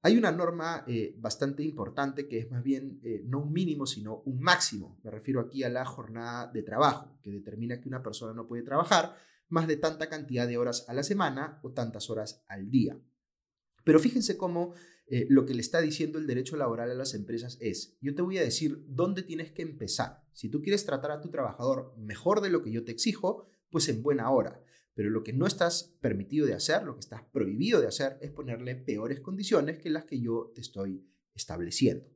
Hay 0.04 0.16
una 0.16 0.32
norma 0.32 0.84
eh, 0.88 1.14
bastante 1.18 1.62
importante 1.62 2.26
que 2.26 2.40
es 2.40 2.50
más 2.50 2.64
bien 2.64 3.00
eh, 3.04 3.22
no 3.24 3.40
un 3.40 3.52
mínimo, 3.52 3.86
sino 3.86 4.22
un 4.24 4.40
máximo. 4.40 4.98
Me 5.04 5.12
refiero 5.12 5.40
aquí 5.40 5.62
a 5.62 5.68
la 5.68 5.84
jornada 5.84 6.50
de 6.52 6.62
trabajo, 6.64 7.18
que 7.22 7.30
determina 7.30 7.80
que 7.80 7.88
una 7.88 8.02
persona 8.02 8.32
no 8.32 8.48
puede 8.48 8.64
trabajar 8.64 9.16
más 9.48 9.68
de 9.68 9.76
tanta 9.76 10.08
cantidad 10.08 10.48
de 10.48 10.58
horas 10.58 10.86
a 10.88 10.94
la 10.94 11.04
semana 11.04 11.60
o 11.62 11.70
tantas 11.70 12.10
horas 12.10 12.44
al 12.48 12.68
día. 12.68 12.98
Pero 13.84 14.00
fíjense 14.00 14.36
cómo 14.36 14.74
eh, 15.06 15.26
lo 15.28 15.44
que 15.44 15.54
le 15.54 15.60
está 15.60 15.80
diciendo 15.80 16.18
el 16.18 16.26
derecho 16.26 16.56
laboral 16.56 16.90
a 16.90 16.94
las 16.94 17.14
empresas 17.14 17.58
es, 17.60 17.96
yo 18.00 18.14
te 18.14 18.22
voy 18.22 18.38
a 18.38 18.42
decir 18.42 18.84
dónde 18.86 19.22
tienes 19.22 19.52
que 19.52 19.62
empezar. 19.62 20.24
Si 20.32 20.48
tú 20.48 20.62
quieres 20.62 20.86
tratar 20.86 21.10
a 21.10 21.20
tu 21.20 21.30
trabajador 21.30 21.94
mejor 21.98 22.40
de 22.40 22.50
lo 22.50 22.62
que 22.62 22.72
yo 22.72 22.84
te 22.84 22.92
exijo, 22.92 23.46
pues 23.70 23.88
en 23.88 24.02
buena 24.02 24.30
hora. 24.30 24.62
Pero 24.94 25.10
lo 25.10 25.22
que 25.22 25.32
no 25.32 25.46
estás 25.46 25.94
permitido 26.00 26.46
de 26.46 26.54
hacer, 26.54 26.84
lo 26.84 26.94
que 26.94 27.00
estás 27.00 27.22
prohibido 27.32 27.80
de 27.80 27.88
hacer, 27.88 28.18
es 28.20 28.30
ponerle 28.30 28.76
peores 28.76 29.20
condiciones 29.20 29.78
que 29.78 29.90
las 29.90 30.04
que 30.04 30.20
yo 30.20 30.52
te 30.54 30.60
estoy 30.60 31.06
estableciendo. 31.34 32.06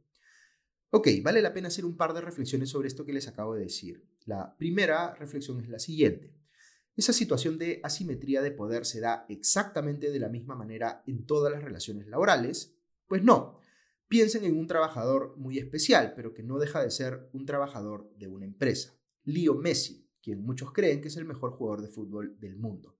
Ok, 0.90 1.08
vale 1.22 1.42
la 1.42 1.52
pena 1.52 1.68
hacer 1.68 1.84
un 1.84 1.96
par 1.96 2.14
de 2.14 2.20
reflexiones 2.20 2.70
sobre 2.70 2.88
esto 2.88 3.04
que 3.04 3.12
les 3.12 3.28
acabo 3.28 3.54
de 3.54 3.64
decir. 3.64 4.06
La 4.24 4.56
primera 4.56 5.14
reflexión 5.14 5.60
es 5.60 5.68
la 5.68 5.78
siguiente. 5.78 6.34
Esa 6.96 7.12
situación 7.12 7.58
de 7.58 7.80
asimetría 7.82 8.40
de 8.40 8.52
poder 8.52 8.86
se 8.86 9.00
da 9.00 9.26
exactamente 9.28 10.10
de 10.10 10.20
la 10.20 10.28
misma 10.28 10.54
manera 10.54 11.02
en 11.06 11.26
todas 11.26 11.52
las 11.52 11.62
relaciones 11.62 12.06
laborales 12.06 12.75
pues 13.06 13.22
no, 13.22 13.60
piensen 14.08 14.44
en 14.44 14.58
un 14.58 14.66
trabajador 14.66 15.36
muy 15.36 15.58
especial, 15.58 16.12
pero 16.14 16.32
que 16.32 16.42
no 16.42 16.58
deja 16.58 16.82
de 16.82 16.90
ser 16.90 17.28
un 17.32 17.46
trabajador 17.46 18.10
de 18.16 18.28
una 18.28 18.46
empresa. 18.46 18.94
Leo 19.24 19.54
Messi, 19.54 20.08
quien 20.22 20.42
muchos 20.42 20.72
creen 20.72 21.00
que 21.00 21.08
es 21.08 21.16
el 21.16 21.24
mejor 21.24 21.52
jugador 21.52 21.82
de 21.82 21.88
fútbol 21.88 22.38
del 22.38 22.56
mundo. 22.56 22.96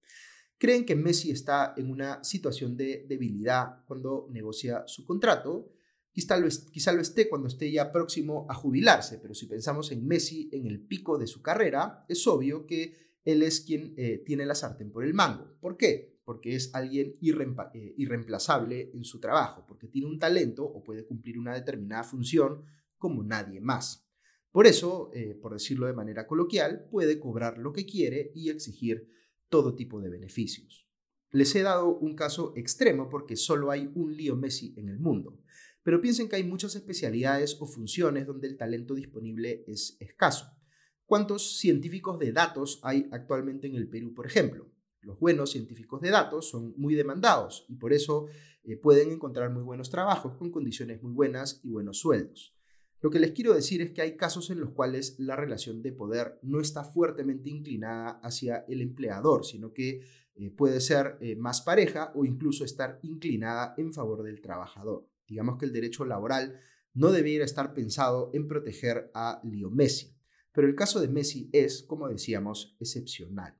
Creen 0.58 0.86
que 0.86 0.96
Messi 0.96 1.30
está 1.30 1.74
en 1.76 1.90
una 1.90 2.24
situación 2.24 2.76
de 2.76 3.04
debilidad 3.08 3.84
cuando 3.86 4.26
negocia 4.30 4.84
su 4.86 5.04
contrato. 5.04 5.70
Quizá 6.12 6.38
lo, 6.38 6.48
esté 6.48 7.28
cuando 7.28 7.46
esté 7.46 7.70
ya 7.70 7.92
próximo 7.92 8.46
a 8.48 8.54
jubilarse, 8.54 9.18
pero 9.18 9.34
si 9.34 9.46
pensamos 9.46 9.92
en 9.92 10.06
Messi 10.06 10.48
en 10.52 10.66
el 10.66 10.80
pico 10.80 11.18
de 11.18 11.26
su 11.26 11.42
carrera, 11.42 12.06
es 12.08 12.26
obvio 12.26 12.66
que 12.66 12.94
él 13.22 13.42
es 13.42 13.60
quien 13.60 13.92
eh, 13.98 14.22
tiene 14.24 14.46
la 14.46 14.54
sartén 14.54 14.90
por 14.90 15.04
el 15.04 15.12
mango. 15.12 15.58
¿Por 15.60 15.76
qué? 15.76 16.15
Porque 16.26 16.54
es 16.54 16.74
alguien 16.74 17.16
eh, 17.22 17.94
irreemplazable 17.96 18.90
en 18.92 19.04
su 19.04 19.18
trabajo, 19.18 19.64
porque 19.66 19.88
tiene 19.88 20.08
un 20.08 20.18
talento 20.18 20.62
o 20.62 20.84
puede 20.84 21.06
cumplir 21.06 21.38
una 21.38 21.54
determinada 21.54 22.04
función 22.04 22.64
como 22.98 23.24
nadie 23.24 23.62
más. 23.62 24.06
Por 24.50 24.66
eso, 24.66 25.10
eh, 25.14 25.34
por 25.34 25.54
decirlo 25.54 25.86
de 25.86 25.94
manera 25.94 26.26
coloquial, 26.26 26.86
puede 26.90 27.18
cobrar 27.18 27.56
lo 27.56 27.72
que 27.72 27.86
quiere 27.86 28.32
y 28.34 28.50
exigir 28.50 29.08
todo 29.48 29.74
tipo 29.74 30.00
de 30.00 30.10
beneficios. 30.10 30.86
Les 31.30 31.54
he 31.54 31.62
dado 31.62 31.96
un 31.96 32.14
caso 32.14 32.52
extremo 32.56 33.08
porque 33.08 33.36
solo 33.36 33.70
hay 33.70 33.90
un 33.94 34.16
Leo 34.16 34.36
Messi 34.36 34.74
en 34.76 34.88
el 34.88 34.98
mundo, 34.98 35.38
pero 35.82 36.00
piensen 36.00 36.28
que 36.28 36.36
hay 36.36 36.44
muchas 36.44 36.74
especialidades 36.74 37.56
o 37.60 37.66
funciones 37.66 38.26
donde 38.26 38.48
el 38.48 38.56
talento 38.56 38.94
disponible 38.94 39.64
es 39.68 39.96
escaso. 40.00 40.46
¿Cuántos 41.04 41.58
científicos 41.58 42.18
de 42.18 42.32
datos 42.32 42.80
hay 42.82 43.08
actualmente 43.12 43.68
en 43.68 43.76
el 43.76 43.88
Perú, 43.88 44.12
por 44.12 44.26
ejemplo? 44.26 44.68
Los 45.06 45.20
buenos 45.20 45.52
científicos 45.52 46.00
de 46.00 46.10
datos 46.10 46.50
son 46.50 46.74
muy 46.76 46.96
demandados 46.96 47.64
y 47.68 47.76
por 47.76 47.92
eso 47.92 48.26
eh, 48.64 48.76
pueden 48.76 49.12
encontrar 49.12 49.50
muy 49.50 49.62
buenos 49.62 49.88
trabajos 49.88 50.34
con 50.36 50.50
condiciones 50.50 51.00
muy 51.00 51.12
buenas 51.12 51.60
y 51.62 51.70
buenos 51.70 52.00
sueldos. 52.00 52.56
Lo 53.00 53.10
que 53.10 53.20
les 53.20 53.30
quiero 53.30 53.54
decir 53.54 53.82
es 53.82 53.92
que 53.92 54.02
hay 54.02 54.16
casos 54.16 54.50
en 54.50 54.58
los 54.58 54.70
cuales 54.70 55.14
la 55.20 55.36
relación 55.36 55.80
de 55.80 55.92
poder 55.92 56.40
no 56.42 56.60
está 56.60 56.82
fuertemente 56.82 57.48
inclinada 57.48 58.18
hacia 58.20 58.64
el 58.66 58.80
empleador, 58.80 59.44
sino 59.44 59.72
que 59.72 60.00
eh, 60.34 60.50
puede 60.50 60.80
ser 60.80 61.18
eh, 61.20 61.36
más 61.36 61.60
pareja 61.60 62.10
o 62.16 62.24
incluso 62.24 62.64
estar 62.64 62.98
inclinada 63.02 63.74
en 63.78 63.92
favor 63.92 64.24
del 64.24 64.40
trabajador. 64.40 65.08
Digamos 65.28 65.56
que 65.56 65.66
el 65.66 65.72
derecho 65.72 66.04
laboral 66.04 66.58
no 66.94 67.12
debiera 67.12 67.44
estar 67.44 67.74
pensado 67.74 68.30
en 68.34 68.48
proteger 68.48 69.12
a 69.14 69.40
Leo 69.44 69.70
Messi. 69.70 70.16
Pero 70.50 70.66
el 70.66 70.74
caso 70.74 71.00
de 71.00 71.06
Messi 71.06 71.48
es, 71.52 71.84
como 71.84 72.08
decíamos, 72.08 72.74
excepcional. 72.80 73.56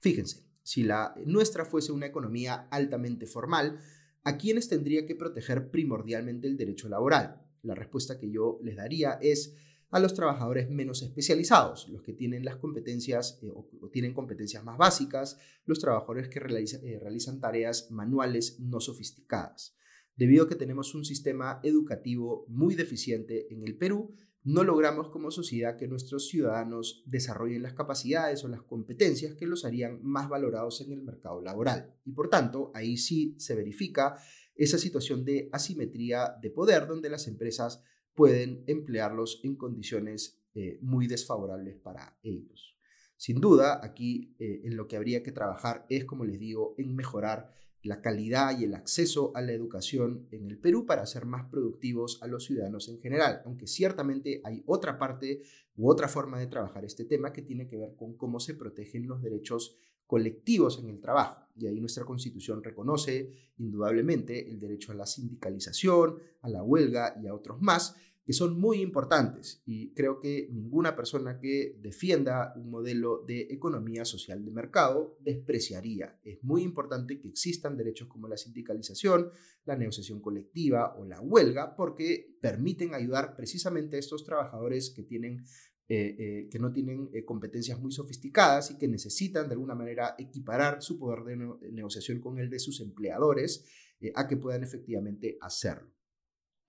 Fíjense, 0.00 0.53
si 0.64 0.82
la 0.82 1.14
nuestra 1.24 1.64
fuese 1.64 1.92
una 1.92 2.06
economía 2.06 2.66
altamente 2.70 3.26
formal, 3.26 3.78
¿a 4.24 4.36
quiénes 4.38 4.68
tendría 4.68 5.06
que 5.06 5.14
proteger 5.14 5.70
primordialmente 5.70 6.48
el 6.48 6.56
derecho 6.56 6.88
laboral? 6.88 7.42
La 7.62 7.74
respuesta 7.74 8.18
que 8.18 8.30
yo 8.30 8.58
les 8.62 8.74
daría 8.74 9.18
es 9.20 9.54
a 9.90 10.00
los 10.00 10.14
trabajadores 10.14 10.68
menos 10.70 11.02
especializados, 11.02 11.88
los 11.88 12.02
que 12.02 12.14
tienen 12.14 12.44
las 12.44 12.56
competencias 12.56 13.38
eh, 13.42 13.48
o, 13.48 13.68
tienen 13.92 14.12
competencias 14.12 14.64
más 14.64 14.76
básicas, 14.76 15.38
los 15.66 15.78
trabajadores 15.78 16.28
que 16.28 16.40
eh, 16.40 16.98
realizan 16.98 17.40
tareas 17.40 17.90
manuales 17.90 18.58
no 18.58 18.80
sofisticadas. 18.80 19.76
Debido 20.16 20.44
a 20.44 20.48
que 20.48 20.56
tenemos 20.56 20.94
un 20.94 21.04
sistema 21.04 21.60
educativo 21.62 22.46
muy 22.48 22.74
deficiente 22.74 23.52
en 23.52 23.62
el 23.62 23.76
Perú, 23.76 24.16
no 24.44 24.62
logramos 24.62 25.08
como 25.08 25.30
sociedad 25.30 25.76
que 25.76 25.88
nuestros 25.88 26.28
ciudadanos 26.28 27.02
desarrollen 27.06 27.62
las 27.62 27.72
capacidades 27.72 28.44
o 28.44 28.48
las 28.48 28.62
competencias 28.62 29.34
que 29.34 29.46
los 29.46 29.64
harían 29.64 30.00
más 30.02 30.28
valorados 30.28 30.82
en 30.82 30.92
el 30.92 31.02
mercado 31.02 31.40
laboral. 31.40 31.94
Y 32.04 32.12
por 32.12 32.28
tanto, 32.28 32.70
ahí 32.74 32.98
sí 32.98 33.34
se 33.38 33.54
verifica 33.54 34.16
esa 34.54 34.78
situación 34.78 35.24
de 35.24 35.48
asimetría 35.50 36.36
de 36.42 36.50
poder 36.50 36.86
donde 36.86 37.08
las 37.08 37.26
empresas 37.26 37.82
pueden 38.14 38.64
emplearlos 38.66 39.40
en 39.44 39.56
condiciones 39.56 40.38
eh, 40.54 40.78
muy 40.82 41.06
desfavorables 41.06 41.76
para 41.76 42.18
ellos. 42.22 42.76
Sin 43.16 43.40
duda, 43.40 43.80
aquí 43.82 44.36
eh, 44.38 44.60
en 44.64 44.76
lo 44.76 44.86
que 44.86 44.96
habría 44.96 45.22
que 45.22 45.32
trabajar 45.32 45.86
es, 45.88 46.04
como 46.04 46.26
les 46.26 46.38
digo, 46.38 46.74
en 46.76 46.94
mejorar 46.94 47.54
la 47.84 48.00
calidad 48.00 48.58
y 48.58 48.64
el 48.64 48.74
acceso 48.74 49.30
a 49.34 49.42
la 49.42 49.52
educación 49.52 50.26
en 50.30 50.46
el 50.46 50.58
Perú 50.58 50.86
para 50.86 51.06
ser 51.06 51.26
más 51.26 51.48
productivos 51.50 52.20
a 52.22 52.26
los 52.26 52.44
ciudadanos 52.44 52.88
en 52.88 52.98
general, 52.98 53.42
aunque 53.44 53.66
ciertamente 53.66 54.40
hay 54.42 54.62
otra 54.66 54.98
parte 54.98 55.42
u 55.76 55.90
otra 55.90 56.08
forma 56.08 56.40
de 56.40 56.46
trabajar 56.46 56.84
este 56.84 57.04
tema 57.04 57.32
que 57.32 57.42
tiene 57.42 57.68
que 57.68 57.76
ver 57.76 57.94
con 57.94 58.16
cómo 58.16 58.40
se 58.40 58.54
protegen 58.54 59.06
los 59.06 59.22
derechos 59.22 59.76
colectivos 60.06 60.78
en 60.78 60.88
el 60.88 61.00
trabajo. 61.00 61.46
Y 61.56 61.66
ahí 61.66 61.78
nuestra 61.78 62.04
constitución 62.04 62.64
reconoce 62.64 63.52
indudablemente 63.58 64.50
el 64.50 64.58
derecho 64.58 64.92
a 64.92 64.94
la 64.94 65.06
sindicalización, 65.06 66.18
a 66.40 66.48
la 66.48 66.62
huelga 66.62 67.14
y 67.22 67.26
a 67.26 67.34
otros 67.34 67.60
más, 67.60 67.96
que 68.24 68.32
son 68.32 68.58
muy 68.58 68.80
importantes 68.80 69.62
y 69.66 69.92
creo 69.92 70.18
que 70.18 70.48
ninguna 70.50 70.96
persona 70.96 71.38
que 71.38 71.76
defienda 71.80 72.54
un 72.56 72.70
modelo 72.70 73.22
de 73.26 73.48
economía 73.50 74.04
social 74.04 74.44
de 74.44 74.50
mercado 74.50 75.18
despreciaría. 75.20 76.18
Es 76.24 76.42
muy 76.42 76.62
importante 76.62 77.20
que 77.20 77.28
existan 77.28 77.76
derechos 77.76 78.08
como 78.08 78.26
la 78.26 78.38
sindicalización, 78.38 79.30
la 79.66 79.76
negociación 79.76 80.20
colectiva 80.20 80.96
o 80.96 81.04
la 81.04 81.20
huelga 81.20 81.76
porque 81.76 82.36
permiten 82.40 82.94
ayudar 82.94 83.36
precisamente 83.36 83.96
a 83.96 84.00
estos 84.00 84.24
trabajadores 84.24 84.90
que 84.90 85.02
tienen 85.02 85.44
eh, 85.86 86.16
eh, 86.18 86.48
que 86.50 86.58
no 86.58 86.72
tienen 86.72 87.10
eh, 87.12 87.26
competencias 87.26 87.78
muy 87.78 87.92
sofisticadas 87.92 88.70
y 88.70 88.78
que 88.78 88.88
necesitan 88.88 89.48
de 89.48 89.52
alguna 89.52 89.74
manera 89.74 90.14
equiparar 90.18 90.80
su 90.80 90.98
poder 90.98 91.24
de 91.24 91.72
negociación 91.72 92.22
con 92.22 92.38
el 92.38 92.48
de 92.48 92.58
sus 92.58 92.80
empleadores 92.80 93.66
a 94.14 94.26
que 94.26 94.38
puedan 94.38 94.62
efectivamente 94.62 95.36
hacerlo. 95.42 95.93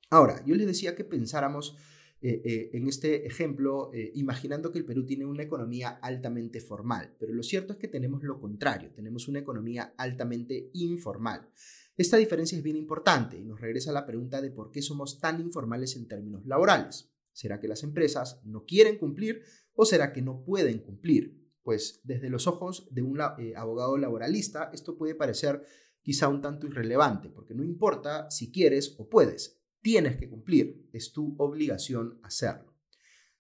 Ahora, 0.10 0.44
yo 0.46 0.56
les 0.56 0.68
decía 0.68 0.96
que 0.96 1.04
pensáramos 1.04 1.76
eh, 2.22 2.42
eh, 2.44 2.70
en 2.74 2.88
este 2.88 3.28
ejemplo 3.28 3.92
eh, 3.94 4.12
imaginando 4.16 4.72
que 4.72 4.80
el 4.80 4.86
Perú 4.86 5.06
tiene 5.06 5.26
una 5.26 5.44
economía 5.44 5.90
altamente 6.02 6.60
formal, 6.60 7.16
pero 7.20 7.34
lo 7.34 7.44
cierto 7.44 7.74
es 7.74 7.78
que 7.78 7.88
tenemos 7.88 8.24
lo 8.24 8.40
contrario, 8.40 8.92
tenemos 8.96 9.28
una 9.28 9.40
economía 9.40 9.94
altamente 9.98 10.72
informal. 10.74 11.50
Esta 11.96 12.18
diferencia 12.18 12.58
es 12.58 12.64
bien 12.64 12.78
importante 12.78 13.38
y 13.38 13.44
nos 13.44 13.62
regresa 13.62 13.92
a 13.92 13.94
la 13.94 14.08
pregunta 14.08 14.42
de 14.42 14.50
por 14.50 14.72
qué 14.72 14.82
somos 14.82 15.20
tan 15.20 15.40
informales 15.40 15.96
en 15.98 16.08
términos 16.08 16.46
laborales. 16.46 17.12
¿Será 17.32 17.60
que 17.60 17.68
las 17.68 17.84
empresas 17.84 18.42
no 18.44 18.66
quieren 18.66 18.98
cumplir 18.98 19.44
o 19.76 19.86
será 19.86 20.12
que 20.12 20.22
no 20.22 20.44
pueden 20.44 20.80
cumplir? 20.80 21.46
Pues 21.62 22.02
desde 22.04 22.30
los 22.30 22.48
ojos 22.48 22.88
de 22.92 23.02
un 23.02 23.20
abogado 23.22 23.98
laboralista 23.98 24.72
esto 24.74 24.98
puede 24.98 25.16
parecer 25.16 25.64
quizá 26.02 26.28
un 26.28 26.42
tanto 26.42 26.68
irrelevante, 26.68 27.30
porque 27.30 27.54
no 27.54 27.64
importa 27.64 28.30
si 28.30 28.52
quieres 28.52 28.96
o 28.98 29.10
puedes, 29.10 29.55
tienes 29.86 30.18
que 30.18 30.28
cumplir, 30.28 30.90
es 30.94 31.14
tu 31.14 31.36
obligación 31.38 32.20
hacerlo. 32.24 32.74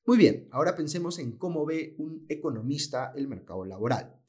Muy 0.05 0.15
bien, 0.15 0.47
ahora 0.51 0.75
pensemos 0.75 1.17
en 1.17 1.39
cómo 1.39 1.65
ve 1.65 1.95
un 1.97 2.23
economista 2.29 3.13
el 3.15 3.27
mercado 3.27 3.65
laboral. 3.65 4.21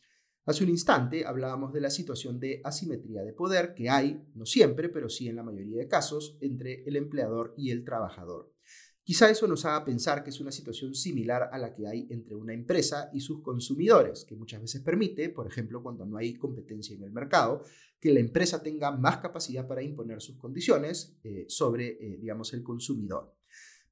Hace 0.47 0.65
un 0.65 0.71
instante 0.71 1.27
hablábamos 1.27 1.75
de 1.75 1.83
la 1.83 1.91
situación 1.91 2.41
de 2.41 2.63
asimetría 2.65 3.23
de 3.23 3.35
poder 3.35 3.75
que 3.75 3.91
hay, 3.91 4.27
no 4.35 4.47
siempre, 4.47 4.89
pero 4.89 5.11
sí 5.11 5.29
en 5.29 5.37
la 5.37 5.43
mayoría 5.43 5.77
de 5.77 5.89
casos, 5.89 6.39
entre 6.41 6.85
el 6.85 6.97
empleador 6.97 7.53
y 7.59 7.71
el 7.71 7.85
trabajador. 7.85 8.51
Quizá 9.07 9.31
eso 9.31 9.47
nos 9.47 9.65
haga 9.65 9.85
pensar 9.85 10.25
que 10.25 10.31
es 10.31 10.41
una 10.41 10.51
situación 10.51 10.93
similar 10.93 11.49
a 11.53 11.59
la 11.59 11.73
que 11.73 11.87
hay 11.87 12.09
entre 12.11 12.35
una 12.35 12.53
empresa 12.53 13.09
y 13.13 13.21
sus 13.21 13.41
consumidores, 13.41 14.25
que 14.25 14.35
muchas 14.35 14.61
veces 14.61 14.83
permite, 14.83 15.29
por 15.29 15.47
ejemplo, 15.47 15.81
cuando 15.81 16.05
no 16.05 16.17
hay 16.17 16.35
competencia 16.35 16.97
en 16.97 17.05
el 17.05 17.13
mercado, 17.13 17.63
que 18.01 18.13
la 18.13 18.19
empresa 18.19 18.65
tenga 18.65 18.91
más 18.91 19.19
capacidad 19.19 19.69
para 19.69 19.81
imponer 19.81 20.21
sus 20.21 20.37
condiciones 20.37 21.17
eh, 21.23 21.45
sobre, 21.47 21.91
eh, 22.01 22.19
digamos, 22.19 22.53
el 22.53 22.65
consumidor. 22.65 23.33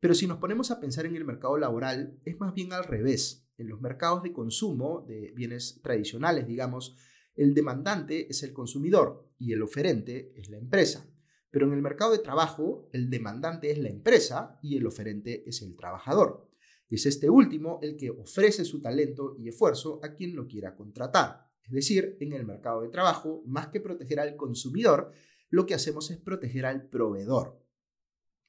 Pero 0.00 0.14
si 0.14 0.26
nos 0.26 0.38
ponemos 0.38 0.72
a 0.72 0.80
pensar 0.80 1.06
en 1.06 1.14
el 1.14 1.24
mercado 1.24 1.58
laboral, 1.58 2.18
es 2.24 2.36
más 2.40 2.52
bien 2.52 2.72
al 2.72 2.82
revés. 2.82 3.46
En 3.56 3.68
los 3.68 3.80
mercados 3.80 4.24
de 4.24 4.32
consumo 4.32 5.04
de 5.06 5.30
bienes 5.30 5.80
tradicionales, 5.80 6.48
digamos, 6.48 6.96
el 7.36 7.54
demandante 7.54 8.28
es 8.28 8.42
el 8.42 8.52
consumidor 8.52 9.30
y 9.38 9.52
el 9.52 9.62
oferente 9.62 10.32
es 10.34 10.50
la 10.50 10.58
empresa. 10.58 11.08
Pero 11.54 11.68
en 11.68 11.72
el 11.74 11.82
mercado 11.82 12.10
de 12.10 12.18
trabajo, 12.18 12.88
el 12.92 13.08
demandante 13.08 13.70
es 13.70 13.78
la 13.78 13.88
empresa 13.88 14.58
y 14.60 14.76
el 14.76 14.88
oferente 14.88 15.48
es 15.48 15.62
el 15.62 15.76
trabajador. 15.76 16.50
Es 16.90 17.06
este 17.06 17.30
último 17.30 17.78
el 17.80 17.96
que 17.96 18.10
ofrece 18.10 18.64
su 18.64 18.82
talento 18.82 19.36
y 19.38 19.48
esfuerzo 19.48 20.00
a 20.02 20.14
quien 20.14 20.34
lo 20.34 20.48
quiera 20.48 20.74
contratar. 20.74 21.48
Es 21.62 21.70
decir, 21.70 22.16
en 22.18 22.32
el 22.32 22.44
mercado 22.44 22.82
de 22.82 22.88
trabajo, 22.88 23.44
más 23.46 23.68
que 23.68 23.78
proteger 23.78 24.18
al 24.18 24.34
consumidor, 24.34 25.12
lo 25.48 25.64
que 25.64 25.74
hacemos 25.74 26.10
es 26.10 26.18
proteger 26.18 26.66
al 26.66 26.88
proveedor. 26.88 27.64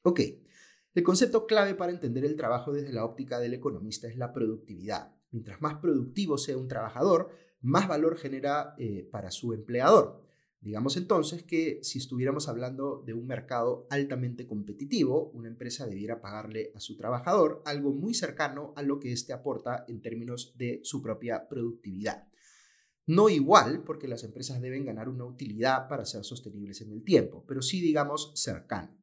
Ok, 0.02 0.22
el 0.96 1.04
concepto 1.04 1.46
clave 1.46 1.76
para 1.76 1.92
entender 1.92 2.26
el 2.26 2.36
trabajo 2.36 2.74
desde 2.74 2.92
la 2.92 3.06
óptica 3.06 3.40
del 3.40 3.54
economista 3.54 4.08
es 4.08 4.18
la 4.18 4.34
productividad. 4.34 5.16
Mientras 5.30 5.62
más 5.62 5.76
productivo 5.76 6.40
sea 6.40 6.58
un 6.58 6.68
trabajador, 6.68 7.30
más 7.62 7.88
valor 7.88 8.18
genera 8.18 8.74
eh, 8.80 9.08
para 9.12 9.30
su 9.30 9.54
empleador. 9.54 10.26
Digamos 10.66 10.98
entonces 10.98 11.44
que 11.44 11.80
si 11.84 12.00
estuviéramos 12.00 12.48
hablando 12.50 13.04
de 13.06 13.14
un 13.14 13.28
mercado 13.28 13.86
altamente 13.92 14.48
competitivo, 14.48 15.30
una 15.36 15.48
empresa 15.48 15.86
debiera 15.86 16.22
pagarle 16.22 16.72
a 16.74 16.80
su 16.80 16.98
trabajador 16.98 17.62
algo 17.66 17.94
muy 17.94 18.16
cercano 18.16 18.74
a 18.76 18.82
lo 18.82 19.00
que 19.00 19.12
éste 19.12 19.32
aporta 19.32 19.86
en 19.88 20.02
términos 20.02 20.56
de 20.58 20.80
su 20.84 21.04
propia 21.04 21.48
productividad. 21.48 22.28
No 23.06 23.30
igual, 23.30 23.84
porque 23.84 24.08
las 24.08 24.24
empresas 24.24 24.60
deben 24.60 24.86
ganar 24.86 25.08
una 25.08 25.26
utilidad 25.26 25.88
para 25.88 26.04
ser 26.04 26.24
sostenibles 26.24 26.82
en 26.82 26.94
el 26.94 27.04
tiempo, 27.04 27.46
pero 27.48 27.62
sí, 27.62 27.80
digamos, 27.80 28.32
cercano. 28.34 28.98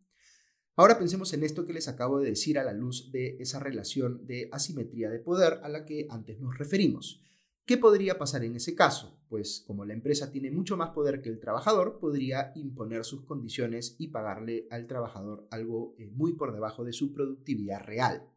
Ahora 0.74 0.98
pensemos 0.98 1.32
en 1.32 1.44
esto 1.44 1.64
que 1.64 1.74
les 1.74 1.86
acabo 1.86 2.18
de 2.18 2.30
decir 2.30 2.58
a 2.58 2.64
la 2.64 2.72
luz 2.72 3.12
de 3.12 3.36
esa 3.38 3.60
relación 3.60 4.26
de 4.26 4.48
asimetría 4.50 5.10
de 5.10 5.20
poder 5.20 5.60
a 5.62 5.68
la 5.68 5.84
que 5.84 6.08
antes 6.10 6.40
nos 6.40 6.58
referimos. 6.58 7.22
¿Qué 7.64 7.78
podría 7.78 8.18
pasar 8.18 8.42
en 8.44 8.56
ese 8.56 8.74
caso? 8.74 9.22
Pues 9.28 9.62
como 9.66 9.84
la 9.84 9.94
empresa 9.94 10.32
tiene 10.32 10.50
mucho 10.50 10.76
más 10.76 10.90
poder 10.90 11.22
que 11.22 11.28
el 11.28 11.38
trabajador, 11.38 12.00
podría 12.00 12.52
imponer 12.56 13.04
sus 13.04 13.24
condiciones 13.24 13.94
y 13.98 14.08
pagarle 14.08 14.66
al 14.70 14.88
trabajador 14.88 15.46
algo 15.50 15.94
eh, 15.98 16.10
muy 16.10 16.34
por 16.34 16.52
debajo 16.52 16.84
de 16.84 16.92
su 16.92 17.12
productividad 17.12 17.80
real. 17.80 18.28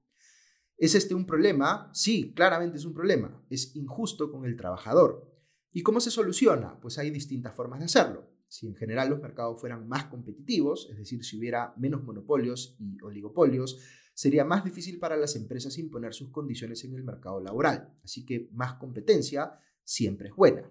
¿Es 0.77 0.93
este 0.93 1.15
un 1.15 1.25
problema? 1.25 1.89
Sí, 1.93 2.33
claramente 2.35 2.77
es 2.77 2.85
un 2.85 2.93
problema. 2.93 3.43
Es 3.49 3.75
injusto 3.75 4.31
con 4.31 4.45
el 4.45 4.55
trabajador. 4.55 5.31
¿Y 5.71 5.81
cómo 5.81 5.99
se 5.99 6.11
soluciona? 6.11 6.79
Pues 6.79 6.99
hay 6.99 7.09
distintas 7.09 7.55
formas 7.55 7.79
de 7.79 7.85
hacerlo. 7.85 8.29
Si 8.47 8.67
en 8.67 8.75
general 8.75 9.09
los 9.09 9.21
mercados 9.21 9.59
fueran 9.59 9.87
más 9.87 10.05
competitivos, 10.05 10.87
es 10.91 10.97
decir, 10.97 11.23
si 11.23 11.37
hubiera 11.37 11.73
menos 11.77 12.03
monopolios 12.03 12.77
y 12.79 13.01
oligopolios, 13.01 13.79
sería 14.15 14.45
más 14.45 14.63
difícil 14.63 14.97
para 14.97 15.17
las 15.17 15.35
empresas 15.35 15.77
imponer 15.77 16.13
sus 16.13 16.31
condiciones 16.31 16.83
en 16.85 16.95
el 16.95 17.03
mercado 17.03 17.39
laboral. 17.39 17.93
Así 18.03 18.25
que 18.25 18.49
más 18.53 18.75
competencia 18.75 19.59
siempre 19.83 20.29
es 20.29 20.35
buena. 20.35 20.67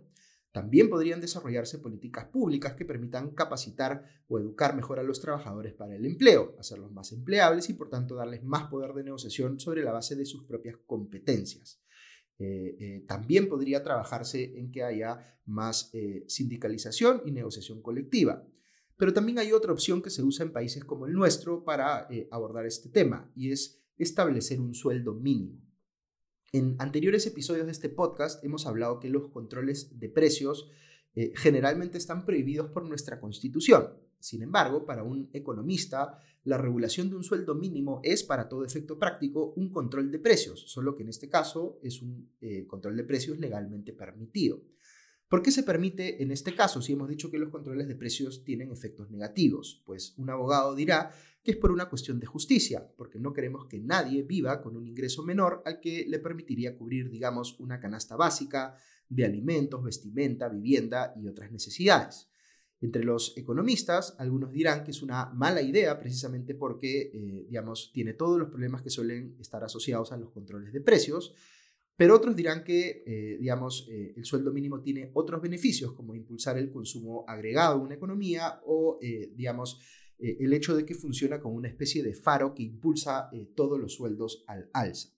También 0.50 0.88
podrían 0.88 1.20
desarrollarse 1.20 1.78
políticas 1.78 2.26
públicas 2.26 2.74
que 2.74 2.84
permitan 2.84 3.30
capacitar 3.30 4.04
o 4.28 4.38
educar 4.38 4.74
mejor 4.74 5.00
a 5.00 5.02
los 5.02 5.20
trabajadores 5.20 5.74
para 5.74 5.96
el 5.96 6.06
empleo, 6.06 6.54
hacerlos 6.58 6.92
más 6.92 7.12
empleables 7.12 7.68
y 7.70 7.74
por 7.74 7.90
tanto 7.90 8.14
darles 8.14 8.44
más 8.44 8.68
poder 8.68 8.94
de 8.94 9.04
negociación 9.04 9.58
sobre 9.58 9.82
la 9.82 9.92
base 9.92 10.14
de 10.14 10.24
sus 10.24 10.44
propias 10.44 10.76
competencias. 10.86 11.82
Eh, 12.38 12.76
eh, 12.80 13.04
también 13.06 13.48
podría 13.48 13.82
trabajarse 13.82 14.58
en 14.58 14.72
que 14.72 14.82
haya 14.82 15.38
más 15.44 15.90
eh, 15.92 16.24
sindicalización 16.28 17.22
y 17.26 17.32
negociación 17.32 17.82
colectiva. 17.82 18.46
Pero 18.96 19.12
también 19.12 19.38
hay 19.38 19.52
otra 19.52 19.72
opción 19.72 20.02
que 20.02 20.10
se 20.10 20.22
usa 20.22 20.44
en 20.44 20.52
países 20.52 20.84
como 20.84 21.06
el 21.06 21.12
nuestro 21.12 21.64
para 21.64 22.08
abordar 22.30 22.66
este 22.66 22.88
tema 22.88 23.30
y 23.34 23.50
es 23.50 23.82
establecer 23.98 24.60
un 24.60 24.74
sueldo 24.74 25.14
mínimo. 25.14 25.60
En 26.52 26.76
anteriores 26.78 27.26
episodios 27.26 27.66
de 27.66 27.72
este 27.72 27.88
podcast 27.88 28.44
hemos 28.44 28.66
hablado 28.66 29.00
que 29.00 29.08
los 29.08 29.28
controles 29.28 29.98
de 29.98 30.08
precios 30.08 30.70
eh, 31.16 31.32
generalmente 31.34 31.98
están 31.98 32.24
prohibidos 32.24 32.70
por 32.70 32.84
nuestra 32.84 33.20
constitución. 33.20 33.88
Sin 34.20 34.42
embargo, 34.42 34.86
para 34.86 35.02
un 35.02 35.28
economista, 35.32 36.18
la 36.44 36.56
regulación 36.56 37.10
de 37.10 37.16
un 37.16 37.24
sueldo 37.24 37.54
mínimo 37.54 38.00
es, 38.04 38.22
para 38.22 38.48
todo 38.48 38.64
efecto 38.64 38.98
práctico, 38.98 39.52
un 39.56 39.70
control 39.70 40.10
de 40.10 40.18
precios, 40.18 40.64
solo 40.66 40.94
que 40.94 41.02
en 41.02 41.08
este 41.08 41.28
caso 41.28 41.78
es 41.82 42.00
un 42.02 42.30
eh, 42.40 42.66
control 42.66 42.96
de 42.96 43.04
precios 43.04 43.38
legalmente 43.38 43.92
permitido. 43.92 44.62
¿Por 45.28 45.42
qué 45.42 45.50
se 45.50 45.62
permite 45.62 46.22
en 46.22 46.30
este 46.30 46.54
caso 46.54 46.82
si 46.82 46.92
hemos 46.92 47.08
dicho 47.08 47.30
que 47.30 47.38
los 47.38 47.50
controles 47.50 47.88
de 47.88 47.96
precios 47.96 48.44
tienen 48.44 48.70
efectos 48.70 49.10
negativos? 49.10 49.82
Pues 49.84 50.14
un 50.18 50.30
abogado 50.30 50.74
dirá 50.74 51.10
que 51.42 51.52
es 51.52 51.56
por 51.56 51.70
una 51.70 51.88
cuestión 51.88 52.20
de 52.20 52.26
justicia, 52.26 52.90
porque 52.96 53.18
no 53.18 53.32
queremos 53.32 53.66
que 53.66 53.78
nadie 53.78 54.22
viva 54.22 54.62
con 54.62 54.76
un 54.76 54.86
ingreso 54.86 55.22
menor 55.22 55.62
al 55.64 55.80
que 55.80 56.06
le 56.08 56.18
permitiría 56.18 56.76
cubrir, 56.76 57.10
digamos, 57.10 57.58
una 57.60 57.80
canasta 57.80 58.16
básica 58.16 58.76
de 59.08 59.24
alimentos, 59.24 59.82
vestimenta, 59.82 60.48
vivienda 60.48 61.12
y 61.16 61.28
otras 61.28 61.52
necesidades. 61.52 62.28
Entre 62.80 63.04
los 63.04 63.36
economistas, 63.36 64.14
algunos 64.18 64.52
dirán 64.52 64.84
que 64.84 64.90
es 64.90 65.02
una 65.02 65.26
mala 65.26 65.62
idea 65.62 65.98
precisamente 65.98 66.54
porque, 66.54 67.10
eh, 67.14 67.44
digamos, 67.48 67.90
tiene 67.92 68.14
todos 68.14 68.38
los 68.38 68.48
problemas 68.48 68.82
que 68.82 68.90
suelen 68.90 69.36
estar 69.38 69.64
asociados 69.64 70.12
a 70.12 70.16
los 70.16 70.30
controles 70.30 70.72
de 70.72 70.80
precios, 70.80 71.34
pero 71.96 72.16
otros 72.16 72.34
dirán 72.34 72.64
que, 72.64 73.04
eh, 73.06 73.38
digamos, 73.38 73.86
eh, 73.88 74.14
el 74.16 74.24
sueldo 74.24 74.52
mínimo 74.52 74.80
tiene 74.80 75.10
otros 75.14 75.40
beneficios, 75.40 75.92
como 75.92 76.14
impulsar 76.14 76.58
el 76.58 76.70
consumo 76.70 77.24
agregado 77.28 77.76
en 77.76 77.82
una 77.82 77.94
economía 77.94 78.60
o, 78.66 78.98
digamos, 79.00 79.80
eh, 80.18 80.38
el 80.40 80.52
hecho 80.52 80.76
de 80.76 80.84
que 80.84 80.94
funciona 80.94 81.40
como 81.40 81.54
una 81.54 81.68
especie 81.68 82.02
de 82.02 82.14
faro 82.14 82.54
que 82.54 82.64
impulsa 82.64 83.30
todos 83.54 83.78
los 83.78 83.94
sueldos 83.94 84.44
al 84.48 84.70
alza. 84.72 85.10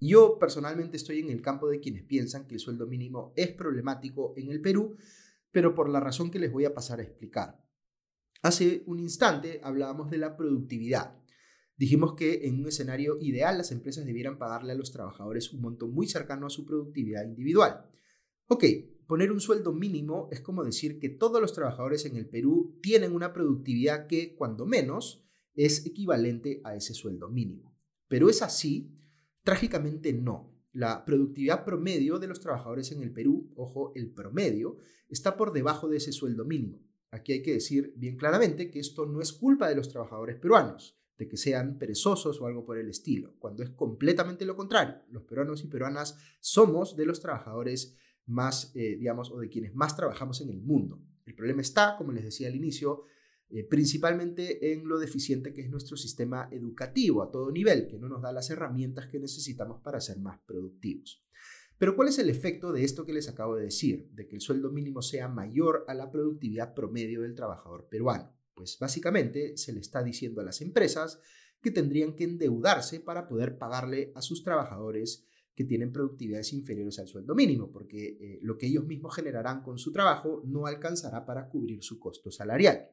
Yo 0.00 0.38
personalmente 0.38 0.96
estoy 0.96 1.20
en 1.20 1.30
el 1.30 1.40
campo 1.40 1.68
de 1.68 1.80
quienes 1.80 2.04
piensan 2.04 2.46
que 2.46 2.54
el 2.54 2.60
sueldo 2.60 2.86
mínimo 2.86 3.32
es 3.36 3.52
problemático 3.52 4.34
en 4.36 4.50
el 4.50 4.60
Perú, 4.60 4.96
pero 5.50 5.74
por 5.74 5.88
la 5.88 6.00
razón 6.00 6.30
que 6.30 6.38
les 6.38 6.52
voy 6.52 6.64
a 6.64 6.74
pasar 6.74 7.00
a 7.00 7.02
explicar. 7.02 7.64
Hace 8.42 8.82
un 8.86 9.00
instante 9.00 9.60
hablábamos 9.62 10.10
de 10.10 10.18
la 10.18 10.36
productividad. 10.36 11.16
Dijimos 11.76 12.14
que 12.14 12.46
en 12.46 12.60
un 12.60 12.68
escenario 12.68 13.18
ideal 13.20 13.58
las 13.58 13.70
empresas 13.70 14.06
debieran 14.06 14.38
pagarle 14.38 14.72
a 14.72 14.76
los 14.76 14.92
trabajadores 14.92 15.52
un 15.52 15.60
monto 15.60 15.88
muy 15.88 16.08
cercano 16.08 16.46
a 16.46 16.50
su 16.50 16.64
productividad 16.64 17.24
individual. 17.24 17.86
Ok, 18.46 18.64
poner 19.06 19.30
un 19.30 19.40
sueldo 19.40 19.72
mínimo 19.72 20.28
es 20.32 20.40
como 20.40 20.64
decir 20.64 20.98
que 20.98 21.10
todos 21.10 21.40
los 21.40 21.52
trabajadores 21.52 22.06
en 22.06 22.16
el 22.16 22.28
Perú 22.28 22.78
tienen 22.82 23.12
una 23.12 23.34
productividad 23.34 24.06
que, 24.06 24.34
cuando 24.36 24.64
menos, 24.64 25.26
es 25.54 25.84
equivalente 25.84 26.60
a 26.64 26.74
ese 26.76 26.94
sueldo 26.94 27.28
mínimo. 27.28 27.76
Pero 28.08 28.30
es 28.30 28.40
así, 28.40 28.96
trágicamente 29.42 30.12
no. 30.12 30.54
La 30.72 31.04
productividad 31.04 31.64
promedio 31.64 32.18
de 32.18 32.26
los 32.26 32.40
trabajadores 32.40 32.92
en 32.92 33.02
el 33.02 33.12
Perú, 33.12 33.52
ojo, 33.56 33.92
el 33.94 34.12
promedio, 34.12 34.78
está 35.08 35.36
por 35.36 35.52
debajo 35.52 35.88
de 35.88 35.98
ese 35.98 36.12
sueldo 36.12 36.44
mínimo. 36.44 36.86
Aquí 37.10 37.32
hay 37.32 37.42
que 37.42 37.54
decir 37.54 37.92
bien 37.96 38.16
claramente 38.16 38.70
que 38.70 38.78
esto 38.78 39.06
no 39.06 39.20
es 39.20 39.32
culpa 39.32 39.68
de 39.68 39.76
los 39.76 39.88
trabajadores 39.88 40.36
peruanos, 40.36 40.98
de 41.18 41.28
que 41.28 41.36
sean 41.36 41.78
perezosos 41.78 42.40
o 42.40 42.46
algo 42.46 42.64
por 42.64 42.78
el 42.78 42.88
estilo, 42.88 43.34
cuando 43.38 43.62
es 43.62 43.70
completamente 43.70 44.44
lo 44.44 44.56
contrario. 44.56 44.96
Los 45.10 45.24
peruanos 45.24 45.64
y 45.64 45.68
peruanas 45.68 46.18
somos 46.40 46.96
de 46.96 47.06
los 47.06 47.20
trabajadores 47.20 47.96
más, 48.26 48.72
eh, 48.74 48.96
digamos, 48.98 49.30
o 49.30 49.38
de 49.38 49.48
quienes 49.48 49.74
más 49.74 49.96
trabajamos 49.96 50.40
en 50.40 50.50
el 50.50 50.60
mundo. 50.60 51.00
El 51.24 51.34
problema 51.34 51.62
está, 51.62 51.96
como 51.96 52.12
les 52.12 52.24
decía 52.24 52.48
al 52.48 52.56
inicio, 52.56 53.04
eh, 53.48 53.64
principalmente 53.64 54.72
en 54.72 54.88
lo 54.88 54.98
deficiente 54.98 55.52
que 55.52 55.62
es 55.62 55.70
nuestro 55.70 55.96
sistema 55.96 56.48
educativo 56.50 57.22
a 57.22 57.30
todo 57.30 57.50
nivel, 57.50 57.86
que 57.86 57.98
no 57.98 58.08
nos 58.08 58.20
da 58.20 58.32
las 58.32 58.50
herramientas 58.50 59.06
que 59.06 59.20
necesitamos 59.20 59.80
para 59.82 60.00
ser 60.00 60.18
más 60.18 60.40
productivos. 60.40 61.24
Pero 61.78 61.94
¿cuál 61.94 62.08
es 62.08 62.18
el 62.18 62.30
efecto 62.30 62.72
de 62.72 62.84
esto 62.84 63.04
que 63.04 63.12
les 63.12 63.28
acabo 63.28 63.54
de 63.56 63.64
decir, 63.64 64.08
de 64.12 64.26
que 64.26 64.36
el 64.36 64.40
sueldo 64.40 64.72
mínimo 64.72 65.02
sea 65.02 65.28
mayor 65.28 65.84
a 65.88 65.94
la 65.94 66.10
productividad 66.10 66.74
promedio 66.74 67.22
del 67.22 67.34
trabajador 67.34 67.86
peruano? 67.88 68.34
Pues 68.56 68.78
básicamente 68.80 69.56
se 69.58 69.72
le 69.74 69.80
está 69.80 70.02
diciendo 70.02 70.40
a 70.40 70.44
las 70.44 70.62
empresas 70.62 71.20
que 71.60 71.70
tendrían 71.70 72.16
que 72.16 72.24
endeudarse 72.24 73.00
para 73.00 73.28
poder 73.28 73.58
pagarle 73.58 74.12
a 74.14 74.22
sus 74.22 74.42
trabajadores 74.42 75.26
que 75.54 75.64
tienen 75.64 75.92
productividades 75.92 76.52
inferiores 76.54 76.98
al 76.98 77.06
sueldo 77.06 77.34
mínimo, 77.34 77.70
porque 77.70 78.16
eh, 78.18 78.38
lo 78.42 78.56
que 78.56 78.66
ellos 78.66 78.86
mismos 78.86 79.14
generarán 79.14 79.62
con 79.62 79.78
su 79.78 79.92
trabajo 79.92 80.42
no 80.46 80.66
alcanzará 80.66 81.26
para 81.26 81.48
cubrir 81.48 81.82
su 81.82 81.98
costo 81.98 82.30
salarial. 82.30 82.90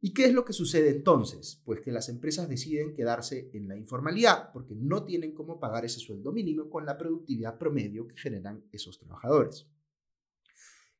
¿Y 0.00 0.12
qué 0.12 0.26
es 0.26 0.32
lo 0.32 0.44
que 0.44 0.52
sucede 0.52 0.90
entonces? 0.90 1.60
Pues 1.64 1.80
que 1.80 1.90
las 1.90 2.08
empresas 2.08 2.48
deciden 2.48 2.94
quedarse 2.94 3.50
en 3.54 3.66
la 3.66 3.76
informalidad 3.76 4.52
porque 4.52 4.74
no 4.76 5.04
tienen 5.04 5.32
cómo 5.32 5.58
pagar 5.58 5.84
ese 5.84 5.98
sueldo 5.98 6.32
mínimo 6.32 6.68
con 6.68 6.86
la 6.86 6.96
productividad 6.96 7.58
promedio 7.58 8.06
que 8.06 8.16
generan 8.16 8.64
esos 8.70 8.98
trabajadores. 8.98 9.66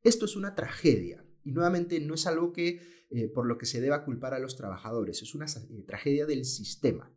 Esto 0.03 0.25
es 0.25 0.35
una 0.35 0.55
tragedia 0.55 1.26
y 1.47 1.53
nuevamente 1.53 2.01
no 2.01 2.15
es 2.15 2.27
algo 2.27 2.53
que 2.53 2.81
eh, 3.09 3.29
por 3.29 3.47
lo 3.47 3.57
que 3.57 3.67
se 3.67 3.81
deba 3.81 4.05
culpar 4.05 4.35
a 4.35 4.41
los 4.41 4.57
trabajadores, 4.57 5.23
es 5.23 5.35
una 5.35 5.47
eh, 5.47 5.85
tragedia 5.87 6.27
del 6.27 6.45
sistema. 6.45 7.13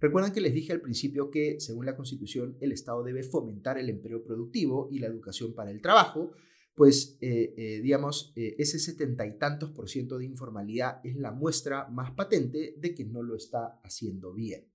Recuerdan 0.00 0.32
que 0.32 0.40
les 0.40 0.54
dije 0.54 0.72
al 0.72 0.80
principio 0.80 1.30
que, 1.30 1.60
según 1.60 1.84
la 1.84 1.94
Constitución, 1.94 2.56
el 2.60 2.72
Estado 2.72 3.02
debe 3.02 3.22
fomentar 3.22 3.78
el 3.78 3.90
empleo 3.90 4.24
productivo 4.24 4.88
y 4.90 4.98
la 4.98 5.08
educación 5.08 5.54
para 5.54 5.70
el 5.70 5.82
trabajo, 5.82 6.32
pues, 6.74 7.16
eh, 7.20 7.80
digamos, 7.82 8.34
ese 8.36 8.78
setenta 8.78 9.26
y 9.26 9.38
tantos 9.38 9.70
por 9.70 9.88
ciento 9.88 10.18
de 10.18 10.26
informalidad 10.26 11.00
es 11.04 11.16
la 11.16 11.32
muestra 11.32 11.88
más 11.88 12.10
patente 12.10 12.74
de 12.76 12.94
que 12.94 13.06
no 13.06 13.22
lo 13.22 13.36
está 13.36 13.80
haciendo 13.82 14.34
bien. 14.34 14.66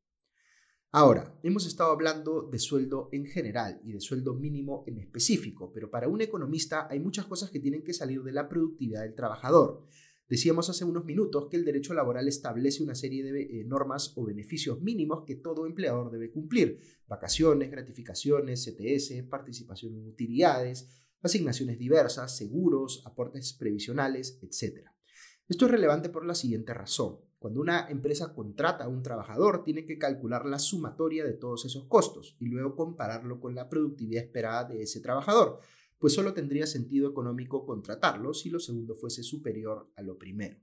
Ahora, 0.94 1.40
hemos 1.42 1.66
estado 1.66 1.92
hablando 1.92 2.42
de 2.42 2.60
sueldo 2.60 3.08
en 3.14 3.26
general 3.26 3.80
y 3.86 3.94
de 3.94 4.02
sueldo 4.02 4.34
mínimo 4.34 4.84
en 4.88 4.98
específico, 4.98 5.72
pero 5.74 5.90
para 5.90 6.10
un 6.10 6.20
economista 6.20 6.88
hay 6.90 7.00
muchas 7.00 7.28
cosas 7.28 7.50
que 7.50 7.62
tienen 7.62 7.82
que 7.82 7.94
salir 7.94 8.22
de 8.24 8.34
la 8.34 8.50
productividad 8.50 9.04
del 9.04 9.16
trabajador. 9.16 9.86
Decíamos 10.28 10.70
hace 10.70 10.84
unos 10.84 11.06
minutos 11.06 11.48
que 11.50 11.56
el 11.56 11.64
derecho 11.64 11.94
laboral 11.94 12.28
establece 12.28 12.84
una 12.84 12.96
serie 12.96 13.24
de 13.24 13.42
eh, 13.42 13.64
normas 13.64 14.12
o 14.18 14.26
beneficios 14.26 14.82
mínimos 14.82 15.24
que 15.26 15.36
todo 15.36 15.66
empleador 15.66 16.12
debe 16.12 16.30
cumplir. 16.30 16.82
Vacaciones, 17.08 17.72
gratificaciones, 17.72 18.66
CTS, 18.66 19.24
participación 19.30 19.96
en 19.96 20.08
utilidades, 20.08 20.90
asignaciones 21.22 21.80
diversas, 21.80 22.36
seguros, 22.36 23.02
aportes 23.06 23.54
previsionales, 23.54 24.40
etc. 24.42 24.88
Esto 25.48 25.66
es 25.68 25.72
relevante 25.72 26.10
por 26.10 26.26
la 26.26 26.36
siguiente 26.36 26.74
razón. 26.74 27.31
Cuando 27.42 27.60
una 27.60 27.90
empresa 27.90 28.34
contrata 28.34 28.84
a 28.84 28.88
un 28.88 29.02
trabajador, 29.02 29.64
tiene 29.64 29.84
que 29.84 29.98
calcular 29.98 30.46
la 30.46 30.60
sumatoria 30.60 31.26
de 31.26 31.34
todos 31.34 31.66
esos 31.66 31.86
costos 31.88 32.38
y 32.40 32.46
luego 32.46 32.76
compararlo 32.76 33.42
con 33.42 33.56
la 33.56 33.68
productividad 33.68 34.24
esperada 34.24 34.66
de 34.66 34.84
ese 34.84 35.02
trabajador 35.02 35.60
pues 36.02 36.14
solo 36.14 36.34
tendría 36.34 36.66
sentido 36.66 37.08
económico 37.08 37.64
contratarlo 37.64 38.34
si 38.34 38.50
lo 38.50 38.60
segundo 38.60 38.96
fuese 38.96 39.22
superior 39.22 39.92
a 39.96 40.02
lo 40.02 40.18
primero. 40.18 40.58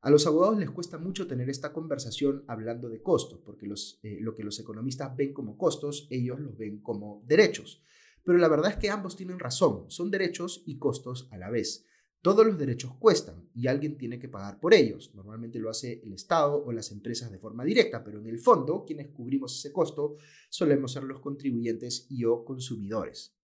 A 0.00 0.10
los 0.10 0.28
abogados 0.28 0.58
les 0.58 0.70
cuesta 0.70 0.96
mucho 0.96 1.26
tener 1.26 1.50
esta 1.50 1.72
conversación 1.72 2.44
hablando 2.46 2.88
de 2.88 3.02
costos, 3.02 3.40
porque 3.44 3.66
eh, 3.66 4.18
lo 4.20 4.36
que 4.36 4.44
los 4.44 4.60
economistas 4.60 5.14
ven 5.16 5.34
como 5.34 5.58
costos, 5.58 6.06
ellos 6.08 6.38
los 6.38 6.56
ven 6.56 6.80
como 6.80 7.20
derechos. 7.26 7.82
Pero 8.22 8.38
la 8.38 8.46
verdad 8.46 8.70
es 8.70 8.76
que 8.76 8.90
ambos 8.90 9.16
tienen 9.16 9.40
razón, 9.40 9.90
son 9.90 10.08
derechos 10.08 10.62
y 10.64 10.78
costos 10.78 11.26
a 11.32 11.36
la 11.36 11.50
vez. 11.50 11.84
Todos 12.22 12.46
los 12.46 12.58
derechos 12.58 12.94
cuestan 12.98 13.48
y 13.54 13.66
alguien 13.66 13.96
tiene 13.96 14.18
que 14.18 14.28
pagar 14.28 14.60
por 14.60 14.74
ellos. 14.74 15.14
Normalmente 15.14 15.58
lo 15.58 15.70
hace 15.70 16.02
el 16.04 16.12
Estado 16.12 16.62
o 16.62 16.70
las 16.70 16.92
empresas 16.92 17.30
de 17.30 17.38
forma 17.38 17.64
directa, 17.64 18.04
pero 18.04 18.18
en 18.18 18.26
el 18.26 18.38
fondo 18.38 18.84
quienes 18.84 19.08
cubrimos 19.08 19.58
ese 19.58 19.72
costo 19.72 20.16
solemos 20.50 20.92
ser 20.92 21.04
los 21.04 21.20
contribuyentes 21.20 22.06
y 22.10 22.26
o 22.26 22.44
consumidores. 22.44 23.34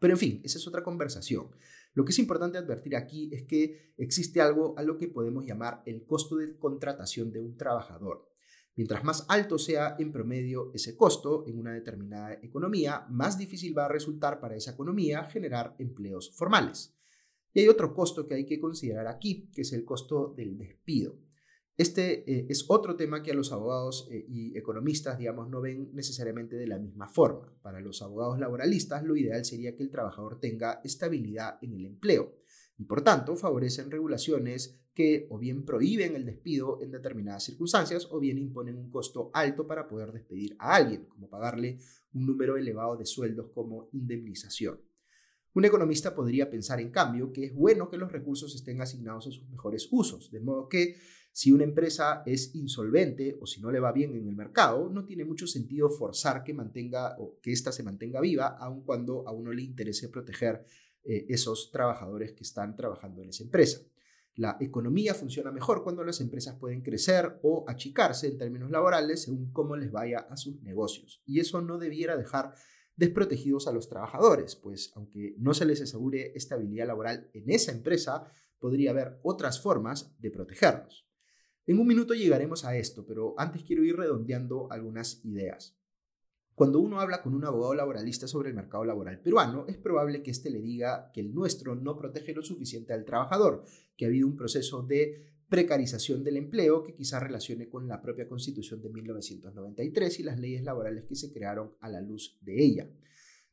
Pero 0.00 0.14
en 0.14 0.18
fin, 0.18 0.40
esa 0.42 0.58
es 0.58 0.66
otra 0.66 0.82
conversación. 0.82 1.50
Lo 1.94 2.04
que 2.04 2.10
es 2.10 2.18
importante 2.18 2.58
advertir 2.58 2.96
aquí 2.96 3.30
es 3.32 3.44
que 3.44 3.94
existe 3.96 4.40
algo 4.40 4.74
a 4.76 4.82
lo 4.82 4.98
que 4.98 5.06
podemos 5.06 5.46
llamar 5.46 5.84
el 5.86 6.04
costo 6.04 6.36
de 6.36 6.56
contratación 6.58 7.30
de 7.30 7.40
un 7.40 7.56
trabajador. 7.56 8.28
Mientras 8.74 9.04
más 9.04 9.26
alto 9.28 9.58
sea 9.58 9.94
en 10.00 10.10
promedio 10.10 10.72
ese 10.74 10.96
costo 10.96 11.44
en 11.46 11.56
una 11.56 11.72
determinada 11.72 12.32
economía, 12.42 13.06
más 13.10 13.38
difícil 13.38 13.78
va 13.78 13.84
a 13.84 13.92
resultar 13.92 14.40
para 14.40 14.56
esa 14.56 14.72
economía 14.72 15.22
generar 15.24 15.76
empleos 15.78 16.32
formales. 16.34 16.96
Y 17.54 17.60
hay 17.60 17.68
otro 17.68 17.94
costo 17.94 18.26
que 18.26 18.34
hay 18.34 18.46
que 18.46 18.60
considerar 18.60 19.06
aquí, 19.06 19.50
que 19.52 19.62
es 19.62 19.72
el 19.72 19.84
costo 19.84 20.32
del 20.36 20.56
despido. 20.56 21.18
Este 21.76 22.30
eh, 22.30 22.46
es 22.48 22.66
otro 22.68 22.96
tema 22.96 23.22
que 23.22 23.32
a 23.32 23.34
los 23.34 23.50
abogados 23.50 24.06
eh, 24.10 24.24
y 24.28 24.56
economistas, 24.56 25.18
digamos, 25.18 25.48
no 25.48 25.60
ven 25.60 25.90
necesariamente 25.94 26.56
de 26.56 26.66
la 26.66 26.78
misma 26.78 27.08
forma. 27.08 27.52
Para 27.62 27.80
los 27.80 28.02
abogados 28.02 28.38
laboralistas, 28.38 29.04
lo 29.04 29.16
ideal 29.16 29.44
sería 29.44 29.74
que 29.74 29.82
el 29.82 29.90
trabajador 29.90 30.38
tenga 30.38 30.80
estabilidad 30.84 31.58
en 31.62 31.72
el 31.72 31.86
empleo 31.86 32.36
y, 32.76 32.84
por 32.84 33.02
tanto, 33.02 33.36
favorecen 33.36 33.90
regulaciones 33.90 34.78
que 34.94 35.26
o 35.30 35.38
bien 35.38 35.64
prohíben 35.64 36.14
el 36.14 36.26
despido 36.26 36.82
en 36.82 36.90
determinadas 36.90 37.44
circunstancias 37.44 38.06
o 38.10 38.20
bien 38.20 38.36
imponen 38.36 38.76
un 38.76 38.90
costo 38.90 39.30
alto 39.32 39.66
para 39.66 39.88
poder 39.88 40.12
despedir 40.12 40.54
a 40.58 40.74
alguien, 40.74 41.06
como 41.06 41.30
pagarle 41.30 41.78
un 42.12 42.26
número 42.26 42.58
elevado 42.58 42.96
de 42.96 43.06
sueldos 43.06 43.50
como 43.54 43.88
indemnización. 43.92 44.78
Un 45.54 45.64
economista 45.64 46.14
podría 46.14 46.50
pensar, 46.50 46.80
en 46.80 46.90
cambio, 46.90 47.30
que 47.32 47.44
es 47.44 47.54
bueno 47.54 47.90
que 47.90 47.98
los 47.98 48.10
recursos 48.10 48.54
estén 48.54 48.80
asignados 48.80 49.26
a 49.26 49.30
sus 49.30 49.48
mejores 49.50 49.88
usos, 49.90 50.30
de 50.30 50.40
modo 50.40 50.68
que 50.68 50.96
si 51.30 51.50
una 51.50 51.64
empresa 51.64 52.22
es 52.26 52.54
insolvente 52.54 53.38
o 53.40 53.46
si 53.46 53.60
no 53.60 53.70
le 53.70 53.80
va 53.80 53.92
bien 53.92 54.14
en 54.14 54.28
el 54.28 54.36
mercado, 54.36 54.90
no 54.90 55.04
tiene 55.04 55.24
mucho 55.24 55.46
sentido 55.46 55.88
forzar 55.88 56.44
que 56.44 56.52
mantenga 56.52 57.16
o 57.18 57.38
que 57.40 57.52
ésta 57.52 57.72
se 57.72 57.82
mantenga 57.82 58.20
viva, 58.20 58.48
aun 58.58 58.82
cuando 58.82 59.26
a 59.26 59.32
uno 59.32 59.52
le 59.52 59.62
interese 59.62 60.08
proteger 60.08 60.64
eh, 61.04 61.26
esos 61.28 61.70
trabajadores 61.70 62.32
que 62.32 62.44
están 62.44 62.76
trabajando 62.76 63.22
en 63.22 63.30
esa 63.30 63.44
empresa. 63.44 63.80
La 64.34 64.56
economía 64.60 65.14
funciona 65.14 65.50
mejor 65.50 65.82
cuando 65.82 66.04
las 66.04 66.20
empresas 66.20 66.56
pueden 66.58 66.82
crecer 66.82 67.38
o 67.42 67.64
achicarse 67.68 68.28
en 68.28 68.38
términos 68.38 68.70
laborales 68.70 69.22
según 69.22 69.52
cómo 69.52 69.76
les 69.76 69.90
vaya 69.90 70.20
a 70.20 70.36
sus 70.36 70.62
negocios. 70.62 71.22
Y 71.26 71.40
eso 71.40 71.60
no 71.60 71.78
debiera 71.78 72.16
dejar 72.16 72.54
desprotegidos 73.02 73.66
a 73.66 73.72
los 73.72 73.88
trabajadores, 73.88 74.54
pues 74.54 74.92
aunque 74.94 75.34
no 75.36 75.54
se 75.54 75.64
les 75.64 75.82
asegure 75.82 76.30
estabilidad 76.36 76.86
laboral 76.86 77.28
en 77.32 77.50
esa 77.50 77.72
empresa, 77.72 78.30
podría 78.60 78.92
haber 78.92 79.18
otras 79.24 79.60
formas 79.60 80.14
de 80.20 80.30
protegerlos. 80.30 81.04
En 81.66 81.80
un 81.80 81.88
minuto 81.88 82.14
llegaremos 82.14 82.64
a 82.64 82.76
esto, 82.76 83.04
pero 83.04 83.34
antes 83.38 83.64
quiero 83.64 83.82
ir 83.82 83.96
redondeando 83.96 84.70
algunas 84.70 85.20
ideas. 85.24 85.76
Cuando 86.54 86.78
uno 86.78 87.00
habla 87.00 87.22
con 87.22 87.34
un 87.34 87.44
abogado 87.44 87.74
laboralista 87.74 88.28
sobre 88.28 88.50
el 88.50 88.54
mercado 88.54 88.84
laboral 88.84 89.18
peruano, 89.20 89.64
es 89.66 89.78
probable 89.78 90.22
que 90.22 90.30
éste 90.30 90.48
le 90.48 90.60
diga 90.60 91.10
que 91.12 91.22
el 91.22 91.34
nuestro 91.34 91.74
no 91.74 91.96
protege 91.96 92.32
lo 92.32 92.42
suficiente 92.42 92.92
al 92.92 93.04
trabajador, 93.04 93.64
que 93.96 94.04
ha 94.04 94.08
habido 94.08 94.28
un 94.28 94.36
proceso 94.36 94.84
de 94.84 95.26
precarización 95.52 96.24
del 96.24 96.38
empleo 96.38 96.82
que 96.82 96.94
quizá 96.94 97.20
relacione 97.20 97.68
con 97.68 97.86
la 97.86 98.00
propia 98.00 98.26
Constitución 98.26 98.80
de 98.80 98.88
1993 98.88 100.20
y 100.20 100.22
las 100.22 100.40
leyes 100.40 100.64
laborales 100.64 101.04
que 101.04 101.14
se 101.14 101.30
crearon 101.30 101.74
a 101.80 101.90
la 101.90 102.00
luz 102.00 102.38
de 102.40 102.64
ella. 102.64 102.88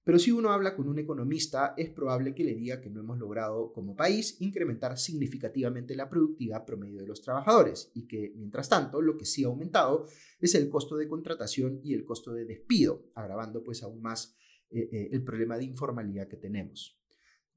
Pero 0.06 0.18
si 0.18 0.32
uno 0.32 0.52
habla 0.52 0.78
con 0.78 0.88
un 0.88 0.98
economista, 0.98 1.74
es 1.76 1.90
probable 1.90 2.34
que 2.34 2.46
le 2.46 2.56
diga 2.56 2.80
que 2.80 2.90
no 2.90 3.02
hemos 3.02 3.18
logrado 3.20 3.74
como 3.74 3.98
país 3.98 4.38
incrementar 4.40 4.98
significativamente 4.98 5.94
la 5.94 6.10
productividad 6.10 6.64
promedio 6.64 7.02
de 7.02 7.08
los 7.08 7.22
trabajadores 7.22 7.92
y 7.94 8.08
que, 8.08 8.32
mientras 8.38 8.70
tanto, 8.70 9.02
lo 9.02 9.18
que 9.18 9.26
sí 9.26 9.44
ha 9.44 9.48
aumentado 9.48 10.06
es 10.40 10.56
el 10.56 10.70
costo 10.70 10.96
de 10.96 11.10
contratación 11.10 11.82
y 11.84 11.96
el 11.96 12.06
costo 12.06 12.32
de 12.32 12.46
despido, 12.46 13.12
agravando 13.14 13.62
pues 13.62 13.84
aún 13.84 14.02
más 14.02 14.38
eh, 14.70 14.88
eh, 14.90 15.10
el 15.12 15.22
problema 15.22 15.58
de 15.58 15.66
informalidad 15.66 16.30
que 16.30 16.38
tenemos. 16.38 16.99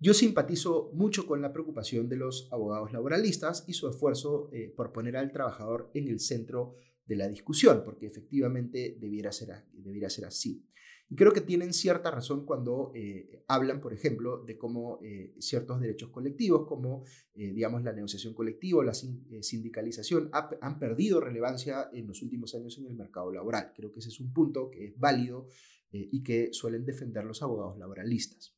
Yo 0.03 0.15
simpatizo 0.15 0.91
mucho 0.95 1.29
con 1.29 1.41
la 1.41 1.53
preocupación 1.53 2.09
de 2.09 2.17
los 2.17 2.49
abogados 2.51 2.93
laboralistas 2.93 3.63
y 3.69 3.75
su 3.75 3.89
esfuerzo 3.89 4.51
eh, 4.53 4.69
por 4.77 4.93
poner 4.93 5.17
al 5.17 5.31
trabajador 5.31 5.93
en 5.95 6.09
el 6.09 6.19
centro 6.19 6.75
de 7.07 7.15
la 7.15 7.29
discusión, 7.29 7.83
porque 7.85 8.07
efectivamente 8.07 8.97
debiera 8.99 9.31
ser, 9.31 9.65
debiera 9.73 10.11
ser 10.11 10.25
así. 10.25 10.67
Y 11.09 11.15
creo 11.15 11.33
que 11.33 11.41
tienen 11.41 11.73
cierta 11.73 12.11
razón 12.11 12.45
cuando 12.45 12.91
eh, 12.97 13.45
hablan, 13.47 13.81
por 13.81 13.93
ejemplo, 13.93 14.43
de 14.43 14.59
cómo 14.59 14.99
eh, 15.05 15.37
ciertos 15.39 15.81
derechos 15.81 16.11
colectivos, 16.11 16.67
como, 16.67 17.05
digamos, 17.37 17.85
la 17.85 17.93
negociación 17.93 18.35
colectiva 18.35 18.81
o 18.81 18.83
la 18.83 18.95
sindicalización, 18.95 20.31
han 20.33 20.81
perdido 20.81 21.21
relevancia 21.21 21.91
en 21.93 22.09
los 22.09 22.23
últimos 22.23 22.57
años 22.57 22.77
en 22.77 22.87
el 22.87 22.97
mercado 22.97 23.31
laboral. 23.31 23.73
Creo 23.77 23.93
que 23.93 24.01
ese 24.01 24.09
es 24.09 24.19
un 24.19 24.33
punto 24.33 24.69
que 24.69 24.87
es 24.87 24.99
válido 24.99 25.47
y 25.93 26.25
que 26.25 26.49
suelen 26.53 26.85
defender 26.85 27.25
los 27.25 27.41
abogados 27.43 27.79
laboralistas. 27.79 28.57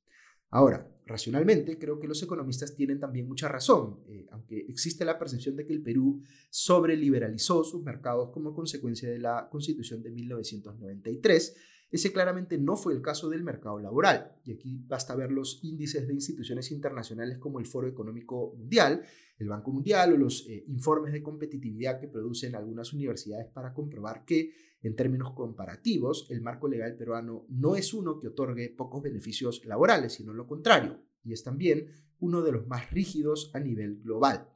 Ahora, 0.54 0.88
racionalmente, 1.04 1.80
creo 1.80 1.98
que 1.98 2.06
los 2.06 2.22
economistas 2.22 2.76
tienen 2.76 3.00
también 3.00 3.26
mucha 3.26 3.48
razón, 3.48 3.98
eh, 4.06 4.28
aunque 4.30 4.64
existe 4.68 5.04
la 5.04 5.18
percepción 5.18 5.56
de 5.56 5.66
que 5.66 5.72
el 5.72 5.82
Perú 5.82 6.22
sobreliberalizó 6.48 7.64
sus 7.64 7.82
mercados 7.82 8.30
como 8.30 8.54
consecuencia 8.54 9.10
de 9.10 9.18
la 9.18 9.48
Constitución 9.50 10.00
de 10.00 10.12
1993 10.12 11.56
ese 11.94 12.12
claramente 12.12 12.58
no 12.58 12.74
fue 12.74 12.92
el 12.92 13.00
caso 13.00 13.30
del 13.30 13.44
mercado 13.44 13.78
laboral, 13.78 14.32
y 14.44 14.50
aquí 14.50 14.82
basta 14.84 15.14
ver 15.14 15.30
los 15.30 15.62
índices 15.62 16.08
de 16.08 16.14
instituciones 16.14 16.72
internacionales 16.72 17.38
como 17.38 17.60
el 17.60 17.66
Foro 17.66 17.86
Económico 17.86 18.52
Mundial, 18.58 19.02
el 19.38 19.48
Banco 19.48 19.70
Mundial 19.70 20.12
o 20.12 20.16
los 20.16 20.44
eh, 20.48 20.64
informes 20.66 21.12
de 21.12 21.22
competitividad 21.22 22.00
que 22.00 22.08
producen 22.08 22.56
algunas 22.56 22.92
universidades 22.92 23.46
para 23.46 23.72
comprobar 23.72 24.24
que, 24.24 24.52
en 24.82 24.96
términos 24.96 25.34
comparativos, 25.34 26.26
el 26.30 26.40
marco 26.40 26.66
legal 26.66 26.96
peruano 26.96 27.46
no 27.48 27.76
es 27.76 27.94
uno 27.94 28.18
que 28.18 28.26
otorgue 28.26 28.70
pocos 28.70 29.00
beneficios 29.00 29.64
laborales, 29.64 30.14
sino 30.14 30.34
lo 30.34 30.48
contrario, 30.48 30.98
y 31.22 31.32
es 31.32 31.44
también 31.44 31.92
uno 32.18 32.42
de 32.42 32.50
los 32.50 32.66
más 32.66 32.90
rígidos 32.90 33.52
a 33.54 33.60
nivel 33.60 34.00
global. 34.00 34.48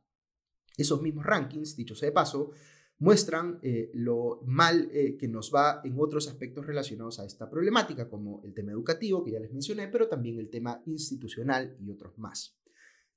Esos 0.76 1.00
mismos 1.02 1.24
rankings, 1.24 1.76
dicho 1.76 1.94
sea 1.94 2.08
de 2.08 2.12
paso, 2.12 2.50
muestran 2.98 3.58
eh, 3.62 3.90
lo 3.94 4.40
mal 4.44 4.88
eh, 4.92 5.16
que 5.16 5.28
nos 5.28 5.52
va 5.54 5.80
en 5.84 5.94
otros 5.98 6.28
aspectos 6.28 6.66
relacionados 6.66 7.20
a 7.20 7.24
esta 7.24 7.48
problemática, 7.48 8.08
como 8.08 8.42
el 8.44 8.54
tema 8.54 8.72
educativo, 8.72 9.24
que 9.24 9.32
ya 9.32 9.40
les 9.40 9.52
mencioné, 9.52 9.88
pero 9.88 10.08
también 10.08 10.38
el 10.38 10.50
tema 10.50 10.82
institucional 10.86 11.76
y 11.80 11.90
otros 11.90 12.18
más. 12.18 12.58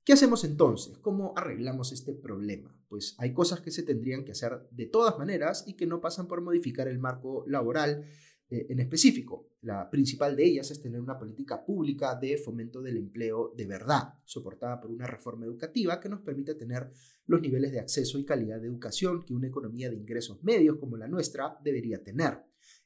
¿Qué 0.04 0.12
hacemos 0.12 0.42
entonces? 0.44 0.98
¿Cómo 0.98 1.32
arreglamos 1.36 1.92
este 1.92 2.12
problema? 2.12 2.76
Pues 2.88 3.14
hay 3.18 3.32
cosas 3.32 3.60
que 3.60 3.70
se 3.70 3.84
tendrían 3.84 4.24
que 4.24 4.32
hacer 4.32 4.68
de 4.72 4.86
todas 4.86 5.16
maneras 5.16 5.64
y 5.66 5.74
que 5.74 5.86
no 5.86 6.00
pasan 6.00 6.26
por 6.26 6.40
modificar 6.40 6.88
el 6.88 6.98
marco 6.98 7.44
laboral 7.46 8.04
en 8.52 8.80
específico. 8.80 9.50
La 9.62 9.88
principal 9.88 10.36
de 10.36 10.44
ellas 10.44 10.70
es 10.70 10.80
tener 10.80 11.00
una 11.00 11.18
política 11.18 11.64
pública 11.64 12.14
de 12.14 12.36
fomento 12.36 12.82
del 12.82 12.96
empleo 12.96 13.52
de 13.56 13.66
verdad, 13.66 14.14
soportada 14.24 14.80
por 14.80 14.90
una 14.90 15.06
reforma 15.06 15.46
educativa 15.46 16.00
que 16.00 16.08
nos 16.08 16.20
permite 16.20 16.54
tener 16.54 16.90
los 17.26 17.40
niveles 17.40 17.72
de 17.72 17.80
acceso 17.80 18.18
y 18.18 18.24
calidad 18.24 18.60
de 18.60 18.66
educación 18.66 19.24
que 19.24 19.34
una 19.34 19.48
economía 19.48 19.88
de 19.88 19.96
ingresos 19.96 20.42
medios 20.42 20.78
como 20.78 20.96
la 20.96 21.08
nuestra 21.08 21.58
debería 21.62 22.02
tener. 22.02 22.38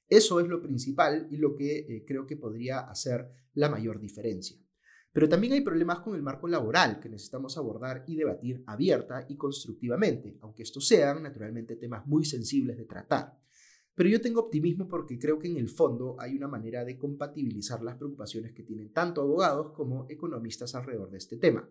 Eso 0.08 0.38
es 0.40 0.46
lo 0.46 0.62
principal 0.62 1.26
y 1.30 1.36
lo 1.36 1.54
que 1.54 1.78
eh, 1.78 2.04
creo 2.06 2.26
que 2.26 2.36
podría 2.36 2.80
hacer 2.80 3.28
la 3.54 3.68
mayor 3.68 3.98
diferencia. 3.98 4.56
Pero 5.12 5.28
también 5.30 5.54
hay 5.54 5.62
problemas 5.62 6.00
con 6.00 6.14
el 6.14 6.22
marco 6.22 6.46
laboral 6.46 7.00
que 7.00 7.08
necesitamos 7.08 7.56
abordar 7.56 8.04
y 8.06 8.16
debatir 8.16 8.62
abierta 8.66 9.24
y 9.28 9.36
constructivamente, 9.36 10.36
aunque 10.42 10.62
estos 10.62 10.86
sean 10.86 11.22
naturalmente 11.22 11.76
temas 11.76 12.06
muy 12.06 12.24
sensibles 12.26 12.76
de 12.76 12.84
tratar. 12.84 13.40
Pero 13.96 14.10
yo 14.10 14.20
tengo 14.20 14.42
optimismo 14.42 14.86
porque 14.86 15.18
creo 15.18 15.38
que 15.38 15.48
en 15.48 15.56
el 15.56 15.70
fondo 15.70 16.16
hay 16.20 16.36
una 16.36 16.48
manera 16.48 16.84
de 16.84 16.98
compatibilizar 16.98 17.82
las 17.82 17.96
preocupaciones 17.96 18.52
que 18.52 18.62
tienen 18.62 18.92
tanto 18.92 19.22
abogados 19.22 19.72
como 19.72 20.04
economistas 20.10 20.74
alrededor 20.74 21.10
de 21.10 21.16
este 21.16 21.38
tema. 21.38 21.66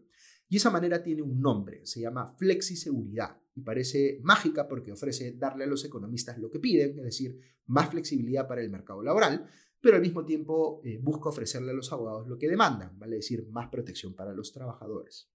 Y 0.50 0.58
esa 0.58 0.72
manera 0.72 1.04
tiene 1.04 1.22
un 1.22 1.40
nombre, 1.40 1.86
se 1.86 2.02
llama 2.02 2.36
flexiseguridad 2.36 3.38
y 3.54 3.62
parece 3.62 4.20
mágica 4.24 4.68
porque 4.68 4.92
ofrece 4.92 5.34
darle 5.34 5.66
a 5.66 5.68
los 5.68 5.86
economistas 5.86 6.40
lo 6.40 6.50
que 6.50 6.60
piden, 6.60 6.98
es 6.98 7.06
decir, 7.06 7.40
más 7.68 7.92
flexibilidad 7.92 8.48
para 8.48 8.62
el 8.62 8.72
mercado 8.72 9.04
laboral, 9.04 9.48
pero 9.80 9.98
al 9.98 10.02
mismo 10.02 10.26
tiempo 10.26 10.82
eh, 10.84 10.98
busca 11.00 11.30
ofrecerle 11.30 11.72
a 11.72 11.76
los 11.76 11.94
abogados 11.94 12.28
lo 12.28 12.40
que 12.40 12.50
demandan, 12.50 12.98
vale 12.98 13.18
decir, 13.18 13.48
más 13.52 13.70
protección 13.70 14.16
para 14.16 14.34
los 14.34 14.52
trabajadores. 14.52 15.30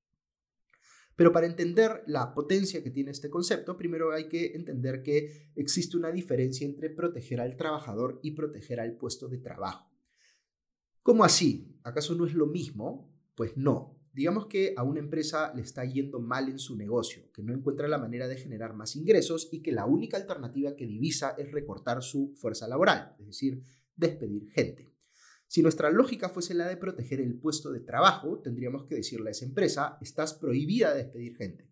Pero 1.21 1.33
para 1.33 1.47
entender 1.47 2.03
la 2.07 2.33
potencia 2.33 2.83
que 2.83 2.91
tiene 2.91 3.11
este 3.11 3.29
concepto, 3.29 3.77
primero 3.77 4.11
hay 4.11 4.27
que 4.27 4.55
entender 4.55 5.03
que 5.03 5.51
existe 5.55 5.99
una 5.99 6.11
diferencia 6.11 6.67
entre 6.67 6.89
proteger 6.89 7.43
al 7.43 7.57
trabajador 7.57 8.21
y 8.23 8.31
proteger 8.31 8.81
al 8.81 8.97
puesto 8.97 9.29
de 9.29 9.37
trabajo. 9.37 9.93
¿Cómo 11.03 11.23
así? 11.23 11.79
¿Acaso 11.83 12.15
no 12.15 12.25
es 12.25 12.33
lo 12.33 12.47
mismo? 12.47 13.13
Pues 13.35 13.55
no. 13.59 13.99
Digamos 14.15 14.47
que 14.47 14.73
a 14.79 14.83
una 14.83 15.01
empresa 15.01 15.53
le 15.55 15.61
está 15.61 15.85
yendo 15.85 16.21
mal 16.21 16.49
en 16.49 16.59
su 16.59 16.75
negocio, 16.75 17.31
que 17.35 17.43
no 17.43 17.53
encuentra 17.53 17.87
la 17.87 17.99
manera 17.99 18.27
de 18.27 18.39
generar 18.39 18.73
más 18.73 18.97
ingresos 18.97 19.51
y 19.53 19.61
que 19.61 19.73
la 19.73 19.85
única 19.85 20.17
alternativa 20.17 20.75
que 20.75 20.87
divisa 20.87 21.35
es 21.37 21.53
recortar 21.53 22.03
su 22.03 22.33
fuerza 22.35 22.67
laboral, 22.67 23.15
es 23.19 23.27
decir, 23.27 23.63
despedir 23.95 24.49
gente. 24.53 24.90
Si 25.51 25.63
nuestra 25.63 25.91
lógica 25.91 26.29
fuese 26.29 26.55
la 26.55 26.69
de 26.69 26.77
proteger 26.77 27.21
el 27.21 27.37
puesto 27.37 27.73
de 27.73 27.81
trabajo, 27.81 28.39
tendríamos 28.39 28.85
que 28.85 28.95
decirle 28.95 29.31
a 29.31 29.33
esa 29.33 29.45
empresa, 29.45 29.99
estás 30.01 30.33
prohibida 30.35 30.95
de 30.95 31.03
despedir 31.03 31.37
gente. 31.37 31.69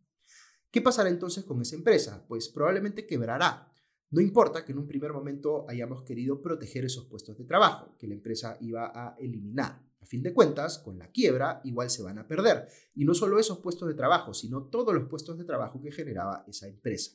¿Qué 0.69 0.83
pasará 0.83 1.11
entonces 1.11 1.45
con 1.45 1.63
esa 1.63 1.77
empresa? 1.77 2.27
Pues 2.27 2.49
probablemente 2.49 3.07
quebrará. 3.07 3.71
No 4.11 4.21
importa 4.21 4.65
que 4.65 4.73
en 4.73 4.79
un 4.79 4.89
primer 4.89 5.13
momento 5.13 5.65
hayamos 5.69 6.03
querido 6.03 6.43
proteger 6.43 6.87
esos 6.87 7.05
puestos 7.05 7.39
de 7.39 7.45
trabajo 7.45 7.97
que 8.01 8.09
la 8.09 8.15
empresa 8.15 8.59
iba 8.61 8.91
a 8.93 9.15
eliminar. 9.17 9.81
A 10.01 10.07
fin 10.07 10.25
de 10.25 10.35
cuentas, 10.35 10.81
con 10.81 10.99
la 10.99 11.13
quiebra 11.13 11.61
igual 11.63 11.89
se 11.89 12.03
van 12.03 12.19
a 12.19 12.27
perder. 12.27 12.67
Y 12.97 13.05
no 13.05 13.15
solo 13.15 13.39
esos 13.39 13.61
puestos 13.61 13.87
de 13.87 13.95
trabajo, 13.95 14.35
sino 14.35 14.65
todos 14.65 14.93
los 14.93 15.09
puestos 15.09 15.39
de 15.39 15.45
trabajo 15.45 15.81
que 15.81 15.93
generaba 15.93 16.45
esa 16.49 16.67
empresa. 16.67 17.13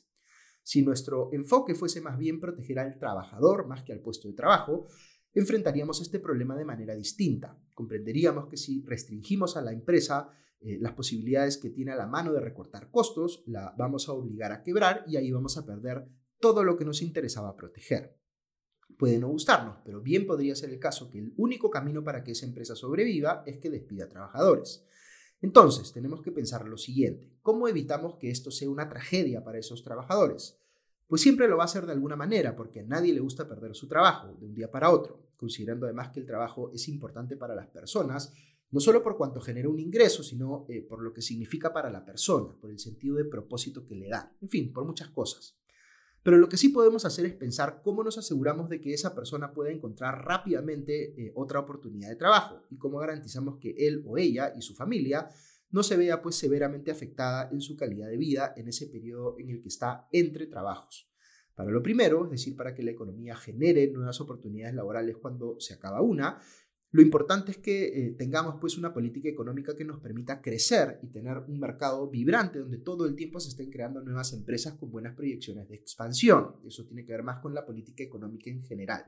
Si 0.62 0.80
nuestro 0.80 1.28
enfoque 1.34 1.74
fuese 1.74 2.00
más 2.00 2.16
bien 2.16 2.40
proteger 2.40 2.78
al 2.78 2.98
trabajador 2.98 3.66
más 3.66 3.82
que 3.84 3.92
al 3.92 4.00
puesto 4.00 4.28
de 4.28 4.34
trabajo, 4.34 4.88
enfrentaríamos 5.34 6.00
este 6.00 6.20
problema 6.20 6.56
de 6.56 6.64
manera 6.64 6.94
distinta. 6.94 7.58
Comprenderíamos 7.74 8.48
que 8.48 8.56
si 8.56 8.82
restringimos 8.82 9.56
a 9.56 9.62
la 9.62 9.72
empresa 9.72 10.30
eh, 10.60 10.78
las 10.80 10.92
posibilidades 10.92 11.58
que 11.58 11.70
tiene 11.70 11.92
a 11.92 11.96
la 11.96 12.06
mano 12.06 12.32
de 12.32 12.40
recortar 12.40 12.90
costos, 12.90 13.42
la 13.46 13.74
vamos 13.76 14.08
a 14.08 14.12
obligar 14.12 14.52
a 14.52 14.62
quebrar 14.62 15.04
y 15.06 15.16
ahí 15.16 15.30
vamos 15.30 15.58
a 15.58 15.66
perder 15.66 16.06
todo 16.40 16.64
lo 16.64 16.76
que 16.76 16.84
nos 16.84 17.02
interesaba 17.02 17.56
proteger. 17.56 18.16
Puede 18.96 19.18
no 19.18 19.28
gustarnos, 19.28 19.78
pero 19.84 20.00
bien 20.00 20.26
podría 20.26 20.54
ser 20.54 20.70
el 20.70 20.78
caso 20.78 21.10
que 21.10 21.18
el 21.18 21.34
único 21.36 21.70
camino 21.70 22.04
para 22.04 22.22
que 22.22 22.32
esa 22.32 22.46
empresa 22.46 22.76
sobreviva 22.76 23.42
es 23.44 23.58
que 23.58 23.70
despida 23.70 24.08
trabajadores. 24.08 24.86
Entonces, 25.40 25.92
tenemos 25.92 26.22
que 26.22 26.32
pensar 26.32 26.66
lo 26.66 26.78
siguiente, 26.78 27.36
¿cómo 27.42 27.68
evitamos 27.68 28.16
que 28.16 28.30
esto 28.30 28.50
sea 28.50 28.70
una 28.70 28.88
tragedia 28.88 29.44
para 29.44 29.58
esos 29.58 29.82
trabajadores? 29.82 30.58
Pues 31.06 31.20
siempre 31.20 31.48
lo 31.48 31.58
va 31.58 31.64
a 31.64 31.66
hacer 31.66 31.84
de 31.84 31.92
alguna 31.92 32.16
manera, 32.16 32.56
porque 32.56 32.80
a 32.80 32.84
nadie 32.84 33.12
le 33.12 33.20
gusta 33.20 33.46
perder 33.46 33.74
su 33.74 33.86
trabajo 33.86 34.34
de 34.38 34.46
un 34.46 34.54
día 34.54 34.70
para 34.70 34.90
otro, 34.90 35.23
considerando 35.44 35.84
además 35.84 36.08
que 36.08 36.20
el 36.20 36.26
trabajo 36.26 36.70
es 36.72 36.88
importante 36.88 37.36
para 37.36 37.54
las 37.54 37.66
personas, 37.66 38.32
no 38.70 38.80
solo 38.80 39.02
por 39.02 39.18
cuanto 39.18 39.42
genera 39.42 39.68
un 39.68 39.78
ingreso, 39.78 40.22
sino 40.22 40.64
eh, 40.70 40.80
por 40.80 41.02
lo 41.02 41.12
que 41.12 41.20
significa 41.20 41.70
para 41.70 41.90
la 41.90 42.02
persona, 42.02 42.56
por 42.58 42.70
el 42.70 42.78
sentido 42.78 43.16
de 43.16 43.26
propósito 43.26 43.84
que 43.84 43.94
le 43.94 44.08
da, 44.08 44.34
en 44.40 44.48
fin, 44.48 44.72
por 44.72 44.86
muchas 44.86 45.10
cosas. 45.10 45.58
Pero 46.22 46.38
lo 46.38 46.48
que 46.48 46.56
sí 46.56 46.70
podemos 46.70 47.04
hacer 47.04 47.26
es 47.26 47.34
pensar 47.34 47.82
cómo 47.82 48.02
nos 48.02 48.16
aseguramos 48.16 48.70
de 48.70 48.80
que 48.80 48.94
esa 48.94 49.14
persona 49.14 49.52
pueda 49.52 49.70
encontrar 49.70 50.24
rápidamente 50.24 51.12
eh, 51.22 51.32
otra 51.36 51.60
oportunidad 51.60 52.08
de 52.08 52.16
trabajo 52.16 52.62
y 52.70 52.78
cómo 52.78 52.98
garantizamos 52.98 53.58
que 53.60 53.74
él 53.76 54.02
o 54.06 54.16
ella 54.16 54.54
y 54.56 54.62
su 54.62 54.74
familia 54.74 55.28
no 55.70 55.82
se 55.82 55.98
vea 55.98 56.22
pues 56.22 56.36
severamente 56.36 56.90
afectada 56.90 57.50
en 57.52 57.60
su 57.60 57.76
calidad 57.76 58.08
de 58.08 58.16
vida 58.16 58.54
en 58.56 58.68
ese 58.68 58.86
periodo 58.86 59.36
en 59.38 59.50
el 59.50 59.60
que 59.60 59.68
está 59.68 60.08
entre 60.10 60.46
trabajos. 60.46 61.13
Para 61.54 61.70
lo 61.70 61.82
primero, 61.82 62.24
es 62.24 62.30
decir, 62.32 62.56
para 62.56 62.74
que 62.74 62.82
la 62.82 62.90
economía 62.90 63.36
genere 63.36 63.90
nuevas 63.90 64.20
oportunidades 64.20 64.74
laborales 64.74 65.16
cuando 65.16 65.56
se 65.60 65.74
acaba 65.74 66.00
una, 66.02 66.40
lo 66.94 67.02
importante 67.02 67.50
es 67.50 67.58
que 67.58 67.86
eh, 67.86 68.14
tengamos 68.16 68.54
pues 68.60 68.78
una 68.78 68.94
política 68.94 69.28
económica 69.28 69.74
que 69.74 69.84
nos 69.84 69.98
permita 69.98 70.40
crecer 70.40 71.00
y 71.02 71.08
tener 71.08 71.38
un 71.38 71.58
mercado 71.58 72.08
vibrante 72.08 72.60
donde 72.60 72.78
todo 72.78 73.04
el 73.04 73.16
tiempo 73.16 73.40
se 73.40 73.48
estén 73.48 73.68
creando 73.68 74.00
nuevas 74.00 74.32
empresas 74.32 74.74
con 74.74 74.92
buenas 74.92 75.16
proyecciones 75.16 75.68
de 75.68 75.74
expansión. 75.74 76.54
Eso 76.64 76.84
tiene 76.84 77.04
que 77.04 77.10
ver 77.10 77.24
más 77.24 77.40
con 77.40 77.52
la 77.52 77.66
política 77.66 78.04
económica 78.04 78.48
en 78.48 78.62
general. 78.62 79.06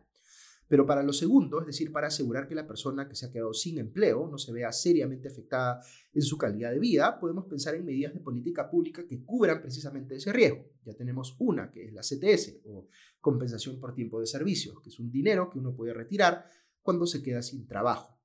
Pero 0.68 0.84
para 0.84 1.02
lo 1.02 1.12
segundo, 1.12 1.60
es 1.60 1.66
decir, 1.66 1.92
para 1.92 2.08
asegurar 2.08 2.48
que 2.48 2.54
la 2.54 2.66
persona 2.66 3.08
que 3.08 3.14
se 3.14 3.26
ha 3.26 3.30
quedado 3.30 3.54
sin 3.54 3.78
empleo 3.78 4.28
no 4.28 4.36
se 4.36 4.52
vea 4.52 4.72
seriamente 4.72 5.28
afectada 5.28 5.80
en 6.12 6.22
su 6.22 6.36
calidad 6.36 6.72
de 6.72 6.80
vida, 6.80 7.20
podemos 7.20 7.46
pensar 7.46 7.76
en 7.76 7.84
medidas 7.84 8.12
de 8.12 8.20
política 8.20 8.68
pública 8.68 9.06
que 9.06 9.22
cubran 9.24 9.60
precisamente 9.60 10.16
ese 10.16 10.32
riesgo. 10.32 10.64
Ya 10.84 10.94
tenemos 10.94 11.36
una, 11.38 11.70
que 11.70 11.84
es 11.84 11.92
la 11.92 12.02
CTS, 12.02 12.62
o 12.64 12.88
compensación 13.20 13.78
por 13.78 13.94
tiempo 13.94 14.18
de 14.18 14.26
servicio, 14.26 14.80
que 14.82 14.90
es 14.90 14.98
un 14.98 15.10
dinero 15.10 15.48
que 15.50 15.58
uno 15.58 15.74
puede 15.74 15.94
retirar 15.94 16.48
cuando 16.82 17.06
se 17.06 17.22
queda 17.22 17.42
sin 17.42 17.66
trabajo. 17.66 18.18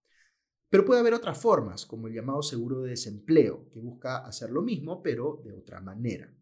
Pero 0.69 0.85
puede 0.85 1.01
haber 1.01 1.13
otras 1.13 1.37
formas, 1.37 1.85
como 1.85 2.07
el 2.07 2.13
llamado 2.13 2.41
seguro 2.41 2.81
de 2.81 2.91
desempleo, 2.91 3.69
que 3.71 3.79
busca 3.79 4.25
hacer 4.25 4.49
lo 4.51 4.61
mismo, 4.61 5.03
pero 5.03 5.41
de 5.43 5.53
otra 5.53 5.81
manera. 5.81 6.33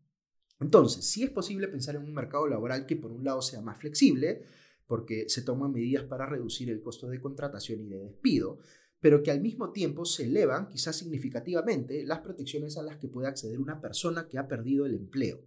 Entonces, 0.59 1.09
si 1.09 1.23
es 1.23 1.31
posible 1.31 1.67
pensar 1.67 1.95
en 1.95 2.03
un 2.03 2.13
mercado 2.13 2.45
laboral 2.47 2.85
que 2.85 2.95
por 2.95 3.11
un 3.11 3.23
lado 3.23 3.41
sea 3.41 3.61
más 3.61 3.79
flexible, 3.79 4.43
porque 4.89 5.29
se 5.29 5.43
toman 5.43 5.71
medidas 5.71 6.05
para 6.05 6.25
reducir 6.25 6.67
el 6.71 6.81
costo 6.81 7.07
de 7.07 7.21
contratación 7.21 7.79
y 7.81 7.89
de 7.89 7.99
despido, 7.99 8.57
pero 8.99 9.21
que 9.21 9.29
al 9.29 9.39
mismo 9.39 9.71
tiempo 9.71 10.03
se 10.03 10.23
elevan, 10.23 10.67
quizás 10.67 10.95
significativamente, 10.95 12.03
las 12.03 12.21
protecciones 12.21 12.75
a 12.75 12.81
las 12.81 12.97
que 12.97 13.07
puede 13.07 13.27
acceder 13.27 13.59
una 13.59 13.79
persona 13.79 14.27
que 14.27 14.39
ha 14.39 14.47
perdido 14.47 14.87
el 14.87 14.95
empleo. 14.95 15.45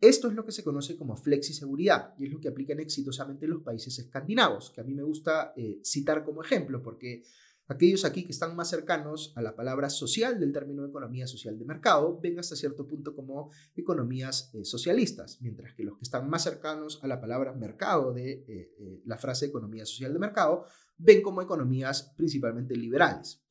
Esto 0.00 0.28
es 0.28 0.34
lo 0.34 0.46
que 0.46 0.52
se 0.52 0.64
conoce 0.64 0.96
como 0.96 1.16
flexiseguridad 1.16 2.14
y 2.18 2.24
es 2.24 2.32
lo 2.32 2.40
que 2.40 2.48
aplican 2.48 2.80
exitosamente 2.80 3.46
los 3.46 3.62
países 3.62 3.98
escandinavos, 3.98 4.70
que 4.70 4.80
a 4.80 4.84
mí 4.84 4.94
me 4.94 5.02
gusta 5.02 5.52
eh, 5.54 5.80
citar 5.84 6.24
como 6.24 6.42
ejemplo 6.42 6.82
porque 6.82 7.24
Aquellos 7.70 8.06
aquí 8.06 8.24
que 8.24 8.32
están 8.32 8.56
más 8.56 8.70
cercanos 8.70 9.34
a 9.36 9.42
la 9.42 9.54
palabra 9.54 9.90
social 9.90 10.40
del 10.40 10.52
término 10.52 10.86
economía 10.86 11.26
social 11.26 11.58
de 11.58 11.66
mercado 11.66 12.18
ven 12.18 12.38
hasta 12.38 12.56
cierto 12.56 12.86
punto 12.86 13.14
como 13.14 13.50
economías 13.76 14.50
eh, 14.54 14.64
socialistas, 14.64 15.38
mientras 15.42 15.74
que 15.74 15.84
los 15.84 15.98
que 15.98 16.04
están 16.04 16.30
más 16.30 16.44
cercanos 16.44 16.98
a 17.02 17.06
la 17.06 17.20
palabra 17.20 17.52
mercado 17.52 18.14
de 18.14 18.32
eh, 18.32 18.74
eh, 18.78 19.02
la 19.04 19.18
frase 19.18 19.44
economía 19.44 19.84
social 19.84 20.14
de 20.14 20.18
mercado 20.18 20.64
ven 20.96 21.20
como 21.20 21.42
economías 21.42 22.14
principalmente 22.16 22.74
liberales. 22.74 23.44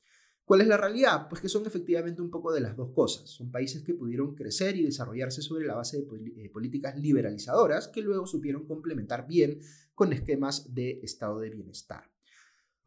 ¿Cuál 0.44 0.62
es 0.62 0.66
la 0.66 0.78
realidad? 0.78 1.28
Pues 1.28 1.40
que 1.40 1.48
son 1.48 1.64
efectivamente 1.66 2.20
un 2.20 2.30
poco 2.30 2.52
de 2.52 2.60
las 2.60 2.74
dos 2.74 2.90
cosas. 2.90 3.30
Son 3.30 3.52
países 3.52 3.82
que 3.82 3.94
pudieron 3.94 4.34
crecer 4.34 4.76
y 4.76 4.82
desarrollarse 4.82 5.42
sobre 5.42 5.66
la 5.66 5.74
base 5.74 5.98
de 5.98 6.48
políticas 6.48 6.98
liberalizadoras 6.98 7.86
que 7.86 8.00
luego 8.00 8.26
supieron 8.26 8.66
complementar 8.66 9.28
bien 9.28 9.60
con 9.94 10.12
esquemas 10.12 10.74
de 10.74 11.00
estado 11.02 11.38
de 11.38 11.50
bienestar. 11.50 12.17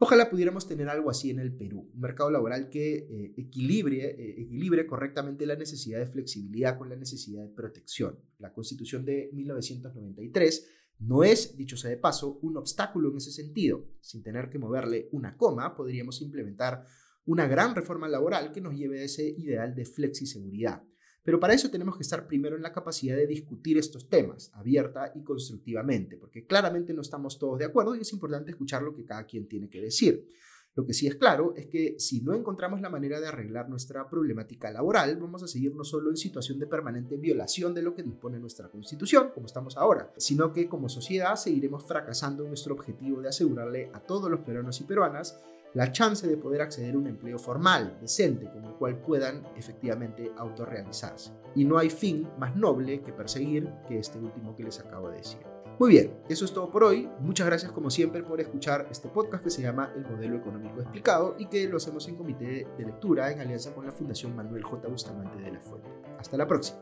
Ojalá 0.04 0.32
pudiéramos 0.32 0.68
tener 0.68 0.90
algo 0.90 1.12
así 1.12 1.30
en 1.30 1.38
el 1.38 1.56
Perú, 1.56 1.88
un 1.94 2.00
mercado 2.00 2.32
laboral 2.32 2.72
que 2.72 2.96
eh, 2.96 3.34
equilibre, 3.38 4.04
eh, 4.04 4.42
equilibre 4.42 4.88
correctamente 4.88 5.46
la 5.46 5.56
necesidad 5.56 6.00
de 6.00 6.08
flexibilidad 6.08 6.76
con 6.80 6.90
la 6.90 6.96
necesidad 6.96 7.44
de 7.44 7.54
protección. 7.54 8.18
La 8.40 8.52
Constitución 8.52 9.06
de 9.06 9.30
1993 9.32 10.68
no 11.02 11.24
es, 11.24 11.56
dicho 11.56 11.78
sea 11.78 11.92
de 11.92 11.98
paso, 11.98 12.40
un 12.42 12.58
obstáculo 12.58 13.12
en 13.12 13.18
ese 13.18 13.32
sentido. 13.32 13.86
Sin 14.02 14.24
tener 14.24 14.50
que 14.50 14.58
moverle 14.58 15.08
una 15.12 15.38
coma, 15.38 15.76
podríamos 15.76 16.20
implementar 16.24 16.84
una 17.26 17.46
gran 17.46 17.76
reforma 17.76 18.08
laboral 18.08 18.52
que 18.52 18.62
nos 18.62 18.76
lleve 18.76 19.02
a 19.02 19.04
ese 19.04 19.30
ideal 19.30 19.76
de 19.76 19.86
flexiseguridad. 19.86 20.82
Pero 21.24 21.40
para 21.40 21.54
eso 21.54 21.70
tenemos 21.70 21.98
que 21.98 22.04
estar 22.04 22.26
primero 22.28 22.56
en 22.56 22.64
la 22.64 22.74
capacidad 22.74 23.16
de 23.16 23.28
discutir 23.28 23.78
estos 23.78 24.10
temas 24.10 24.52
abierta 24.54 25.12
y 25.16 25.24
constructivamente, 25.24 26.18
porque 26.18 26.46
claramente 26.46 26.94
no 26.94 27.02
estamos 27.02 27.38
todos 27.38 27.60
de 27.60 27.66
acuerdo 27.66 27.96
y 27.96 28.02
es 28.02 28.14
importante 28.14 28.52
escuchar 28.52 28.82
lo 28.82 28.96
que 28.96 29.06
cada 29.06 29.26
quien 29.26 29.48
tiene 29.48 29.70
que 29.70 29.82
decir. 29.82 30.28
Lo 30.74 30.86
que 30.86 30.94
sí 30.94 31.06
es 31.06 31.16
claro 31.16 31.54
es 31.58 31.68
que 31.68 31.96
si 32.00 32.22
no 32.22 32.34
encontramos 32.34 32.80
la 32.80 32.90
manera 32.90 33.20
de 33.20 33.28
arreglar 33.28 33.68
nuestra 33.68 34.10
problemática 34.10 34.72
laboral, 34.72 35.18
vamos 35.18 35.44
a 35.44 35.48
seguir 35.48 35.76
no 35.76 35.84
solo 35.84 36.10
en 36.10 36.16
situación 36.16 36.60
de 36.60 36.66
permanente 36.66 37.18
violación 37.18 37.74
de 37.74 37.82
lo 37.82 37.94
que 37.94 38.04
dispone 38.04 38.40
nuestra 38.40 38.70
constitución, 38.70 39.32
como 39.34 39.48
estamos 39.48 39.76
ahora, 39.76 40.14
sino 40.16 40.54
que 40.54 40.70
como 40.70 40.88
sociedad 40.88 41.36
seguiremos 41.36 41.86
fracasando 41.86 42.44
en 42.44 42.50
nuestro 42.50 42.74
objetivo 42.74 43.22
de 43.22 43.28
asegurarle 43.28 43.92
a 43.94 44.00
todos 44.00 44.32
los 44.32 44.40
peruanos 44.40 44.80
y 44.80 44.86
peruanas 44.86 45.38
la 45.74 45.92
chance 45.92 46.28
de 46.28 46.38
poder 46.38 46.62
acceder 46.62 46.96
a 46.96 46.98
un 46.98 47.08
empleo 47.08 47.40
formal, 47.40 47.98
decente, 48.02 48.50
con 48.52 48.66
el 48.66 48.74
cual 48.74 48.98
puedan 48.98 49.44
efectivamente 49.56 50.32
autorrealizarse. 50.38 51.32
Y 51.56 51.66
no 51.66 51.78
hay 51.78 51.90
fin 51.90 52.28
más 52.38 52.56
noble 52.56 53.02
que 53.02 53.14
perseguir 53.14 53.70
que 53.88 54.00
este 54.00 54.20
último 54.20 54.56
que 54.56 54.64
les 54.64 54.80
acabo 54.80 55.10
de 55.10 55.18
decir. 55.18 55.40
Muy 55.80 55.90
bien, 55.90 56.14
eso 56.30 56.46
es 56.46 56.54
todo 56.54 56.70
por 56.70 56.84
hoy. 56.84 57.10
Muchas 57.22 57.48
gracias 57.48 57.72
como 57.72 57.90
siempre 57.90 58.22
por 58.22 58.40
escuchar 58.40 58.88
este 58.92 59.10
podcast 59.10 59.44
que 59.44 59.50
se 59.50 59.64
llama 59.64 59.92
El 59.96 60.06
Modelo 60.06 60.38
Económico 60.38 60.80
Explicado 60.80 61.36
y 61.40 61.48
que 61.48 61.68
lo 61.68 61.78
hacemos 61.78 62.08
en 62.08 62.18
comité 62.18 62.68
de 62.78 62.86
lectura 62.86 63.32
en 63.32 63.40
alianza 63.40 63.74
con 63.74 63.86
la 63.86 63.92
Fundación 63.92 64.36
Manuel 64.36 64.64
J. 64.64 64.88
Bustamante 64.88 65.42
de 65.42 65.52
la 65.52 65.60
Fuente. 65.60 65.90
Hasta 66.20 66.38
la 66.38 66.46
próxima. 66.48 66.80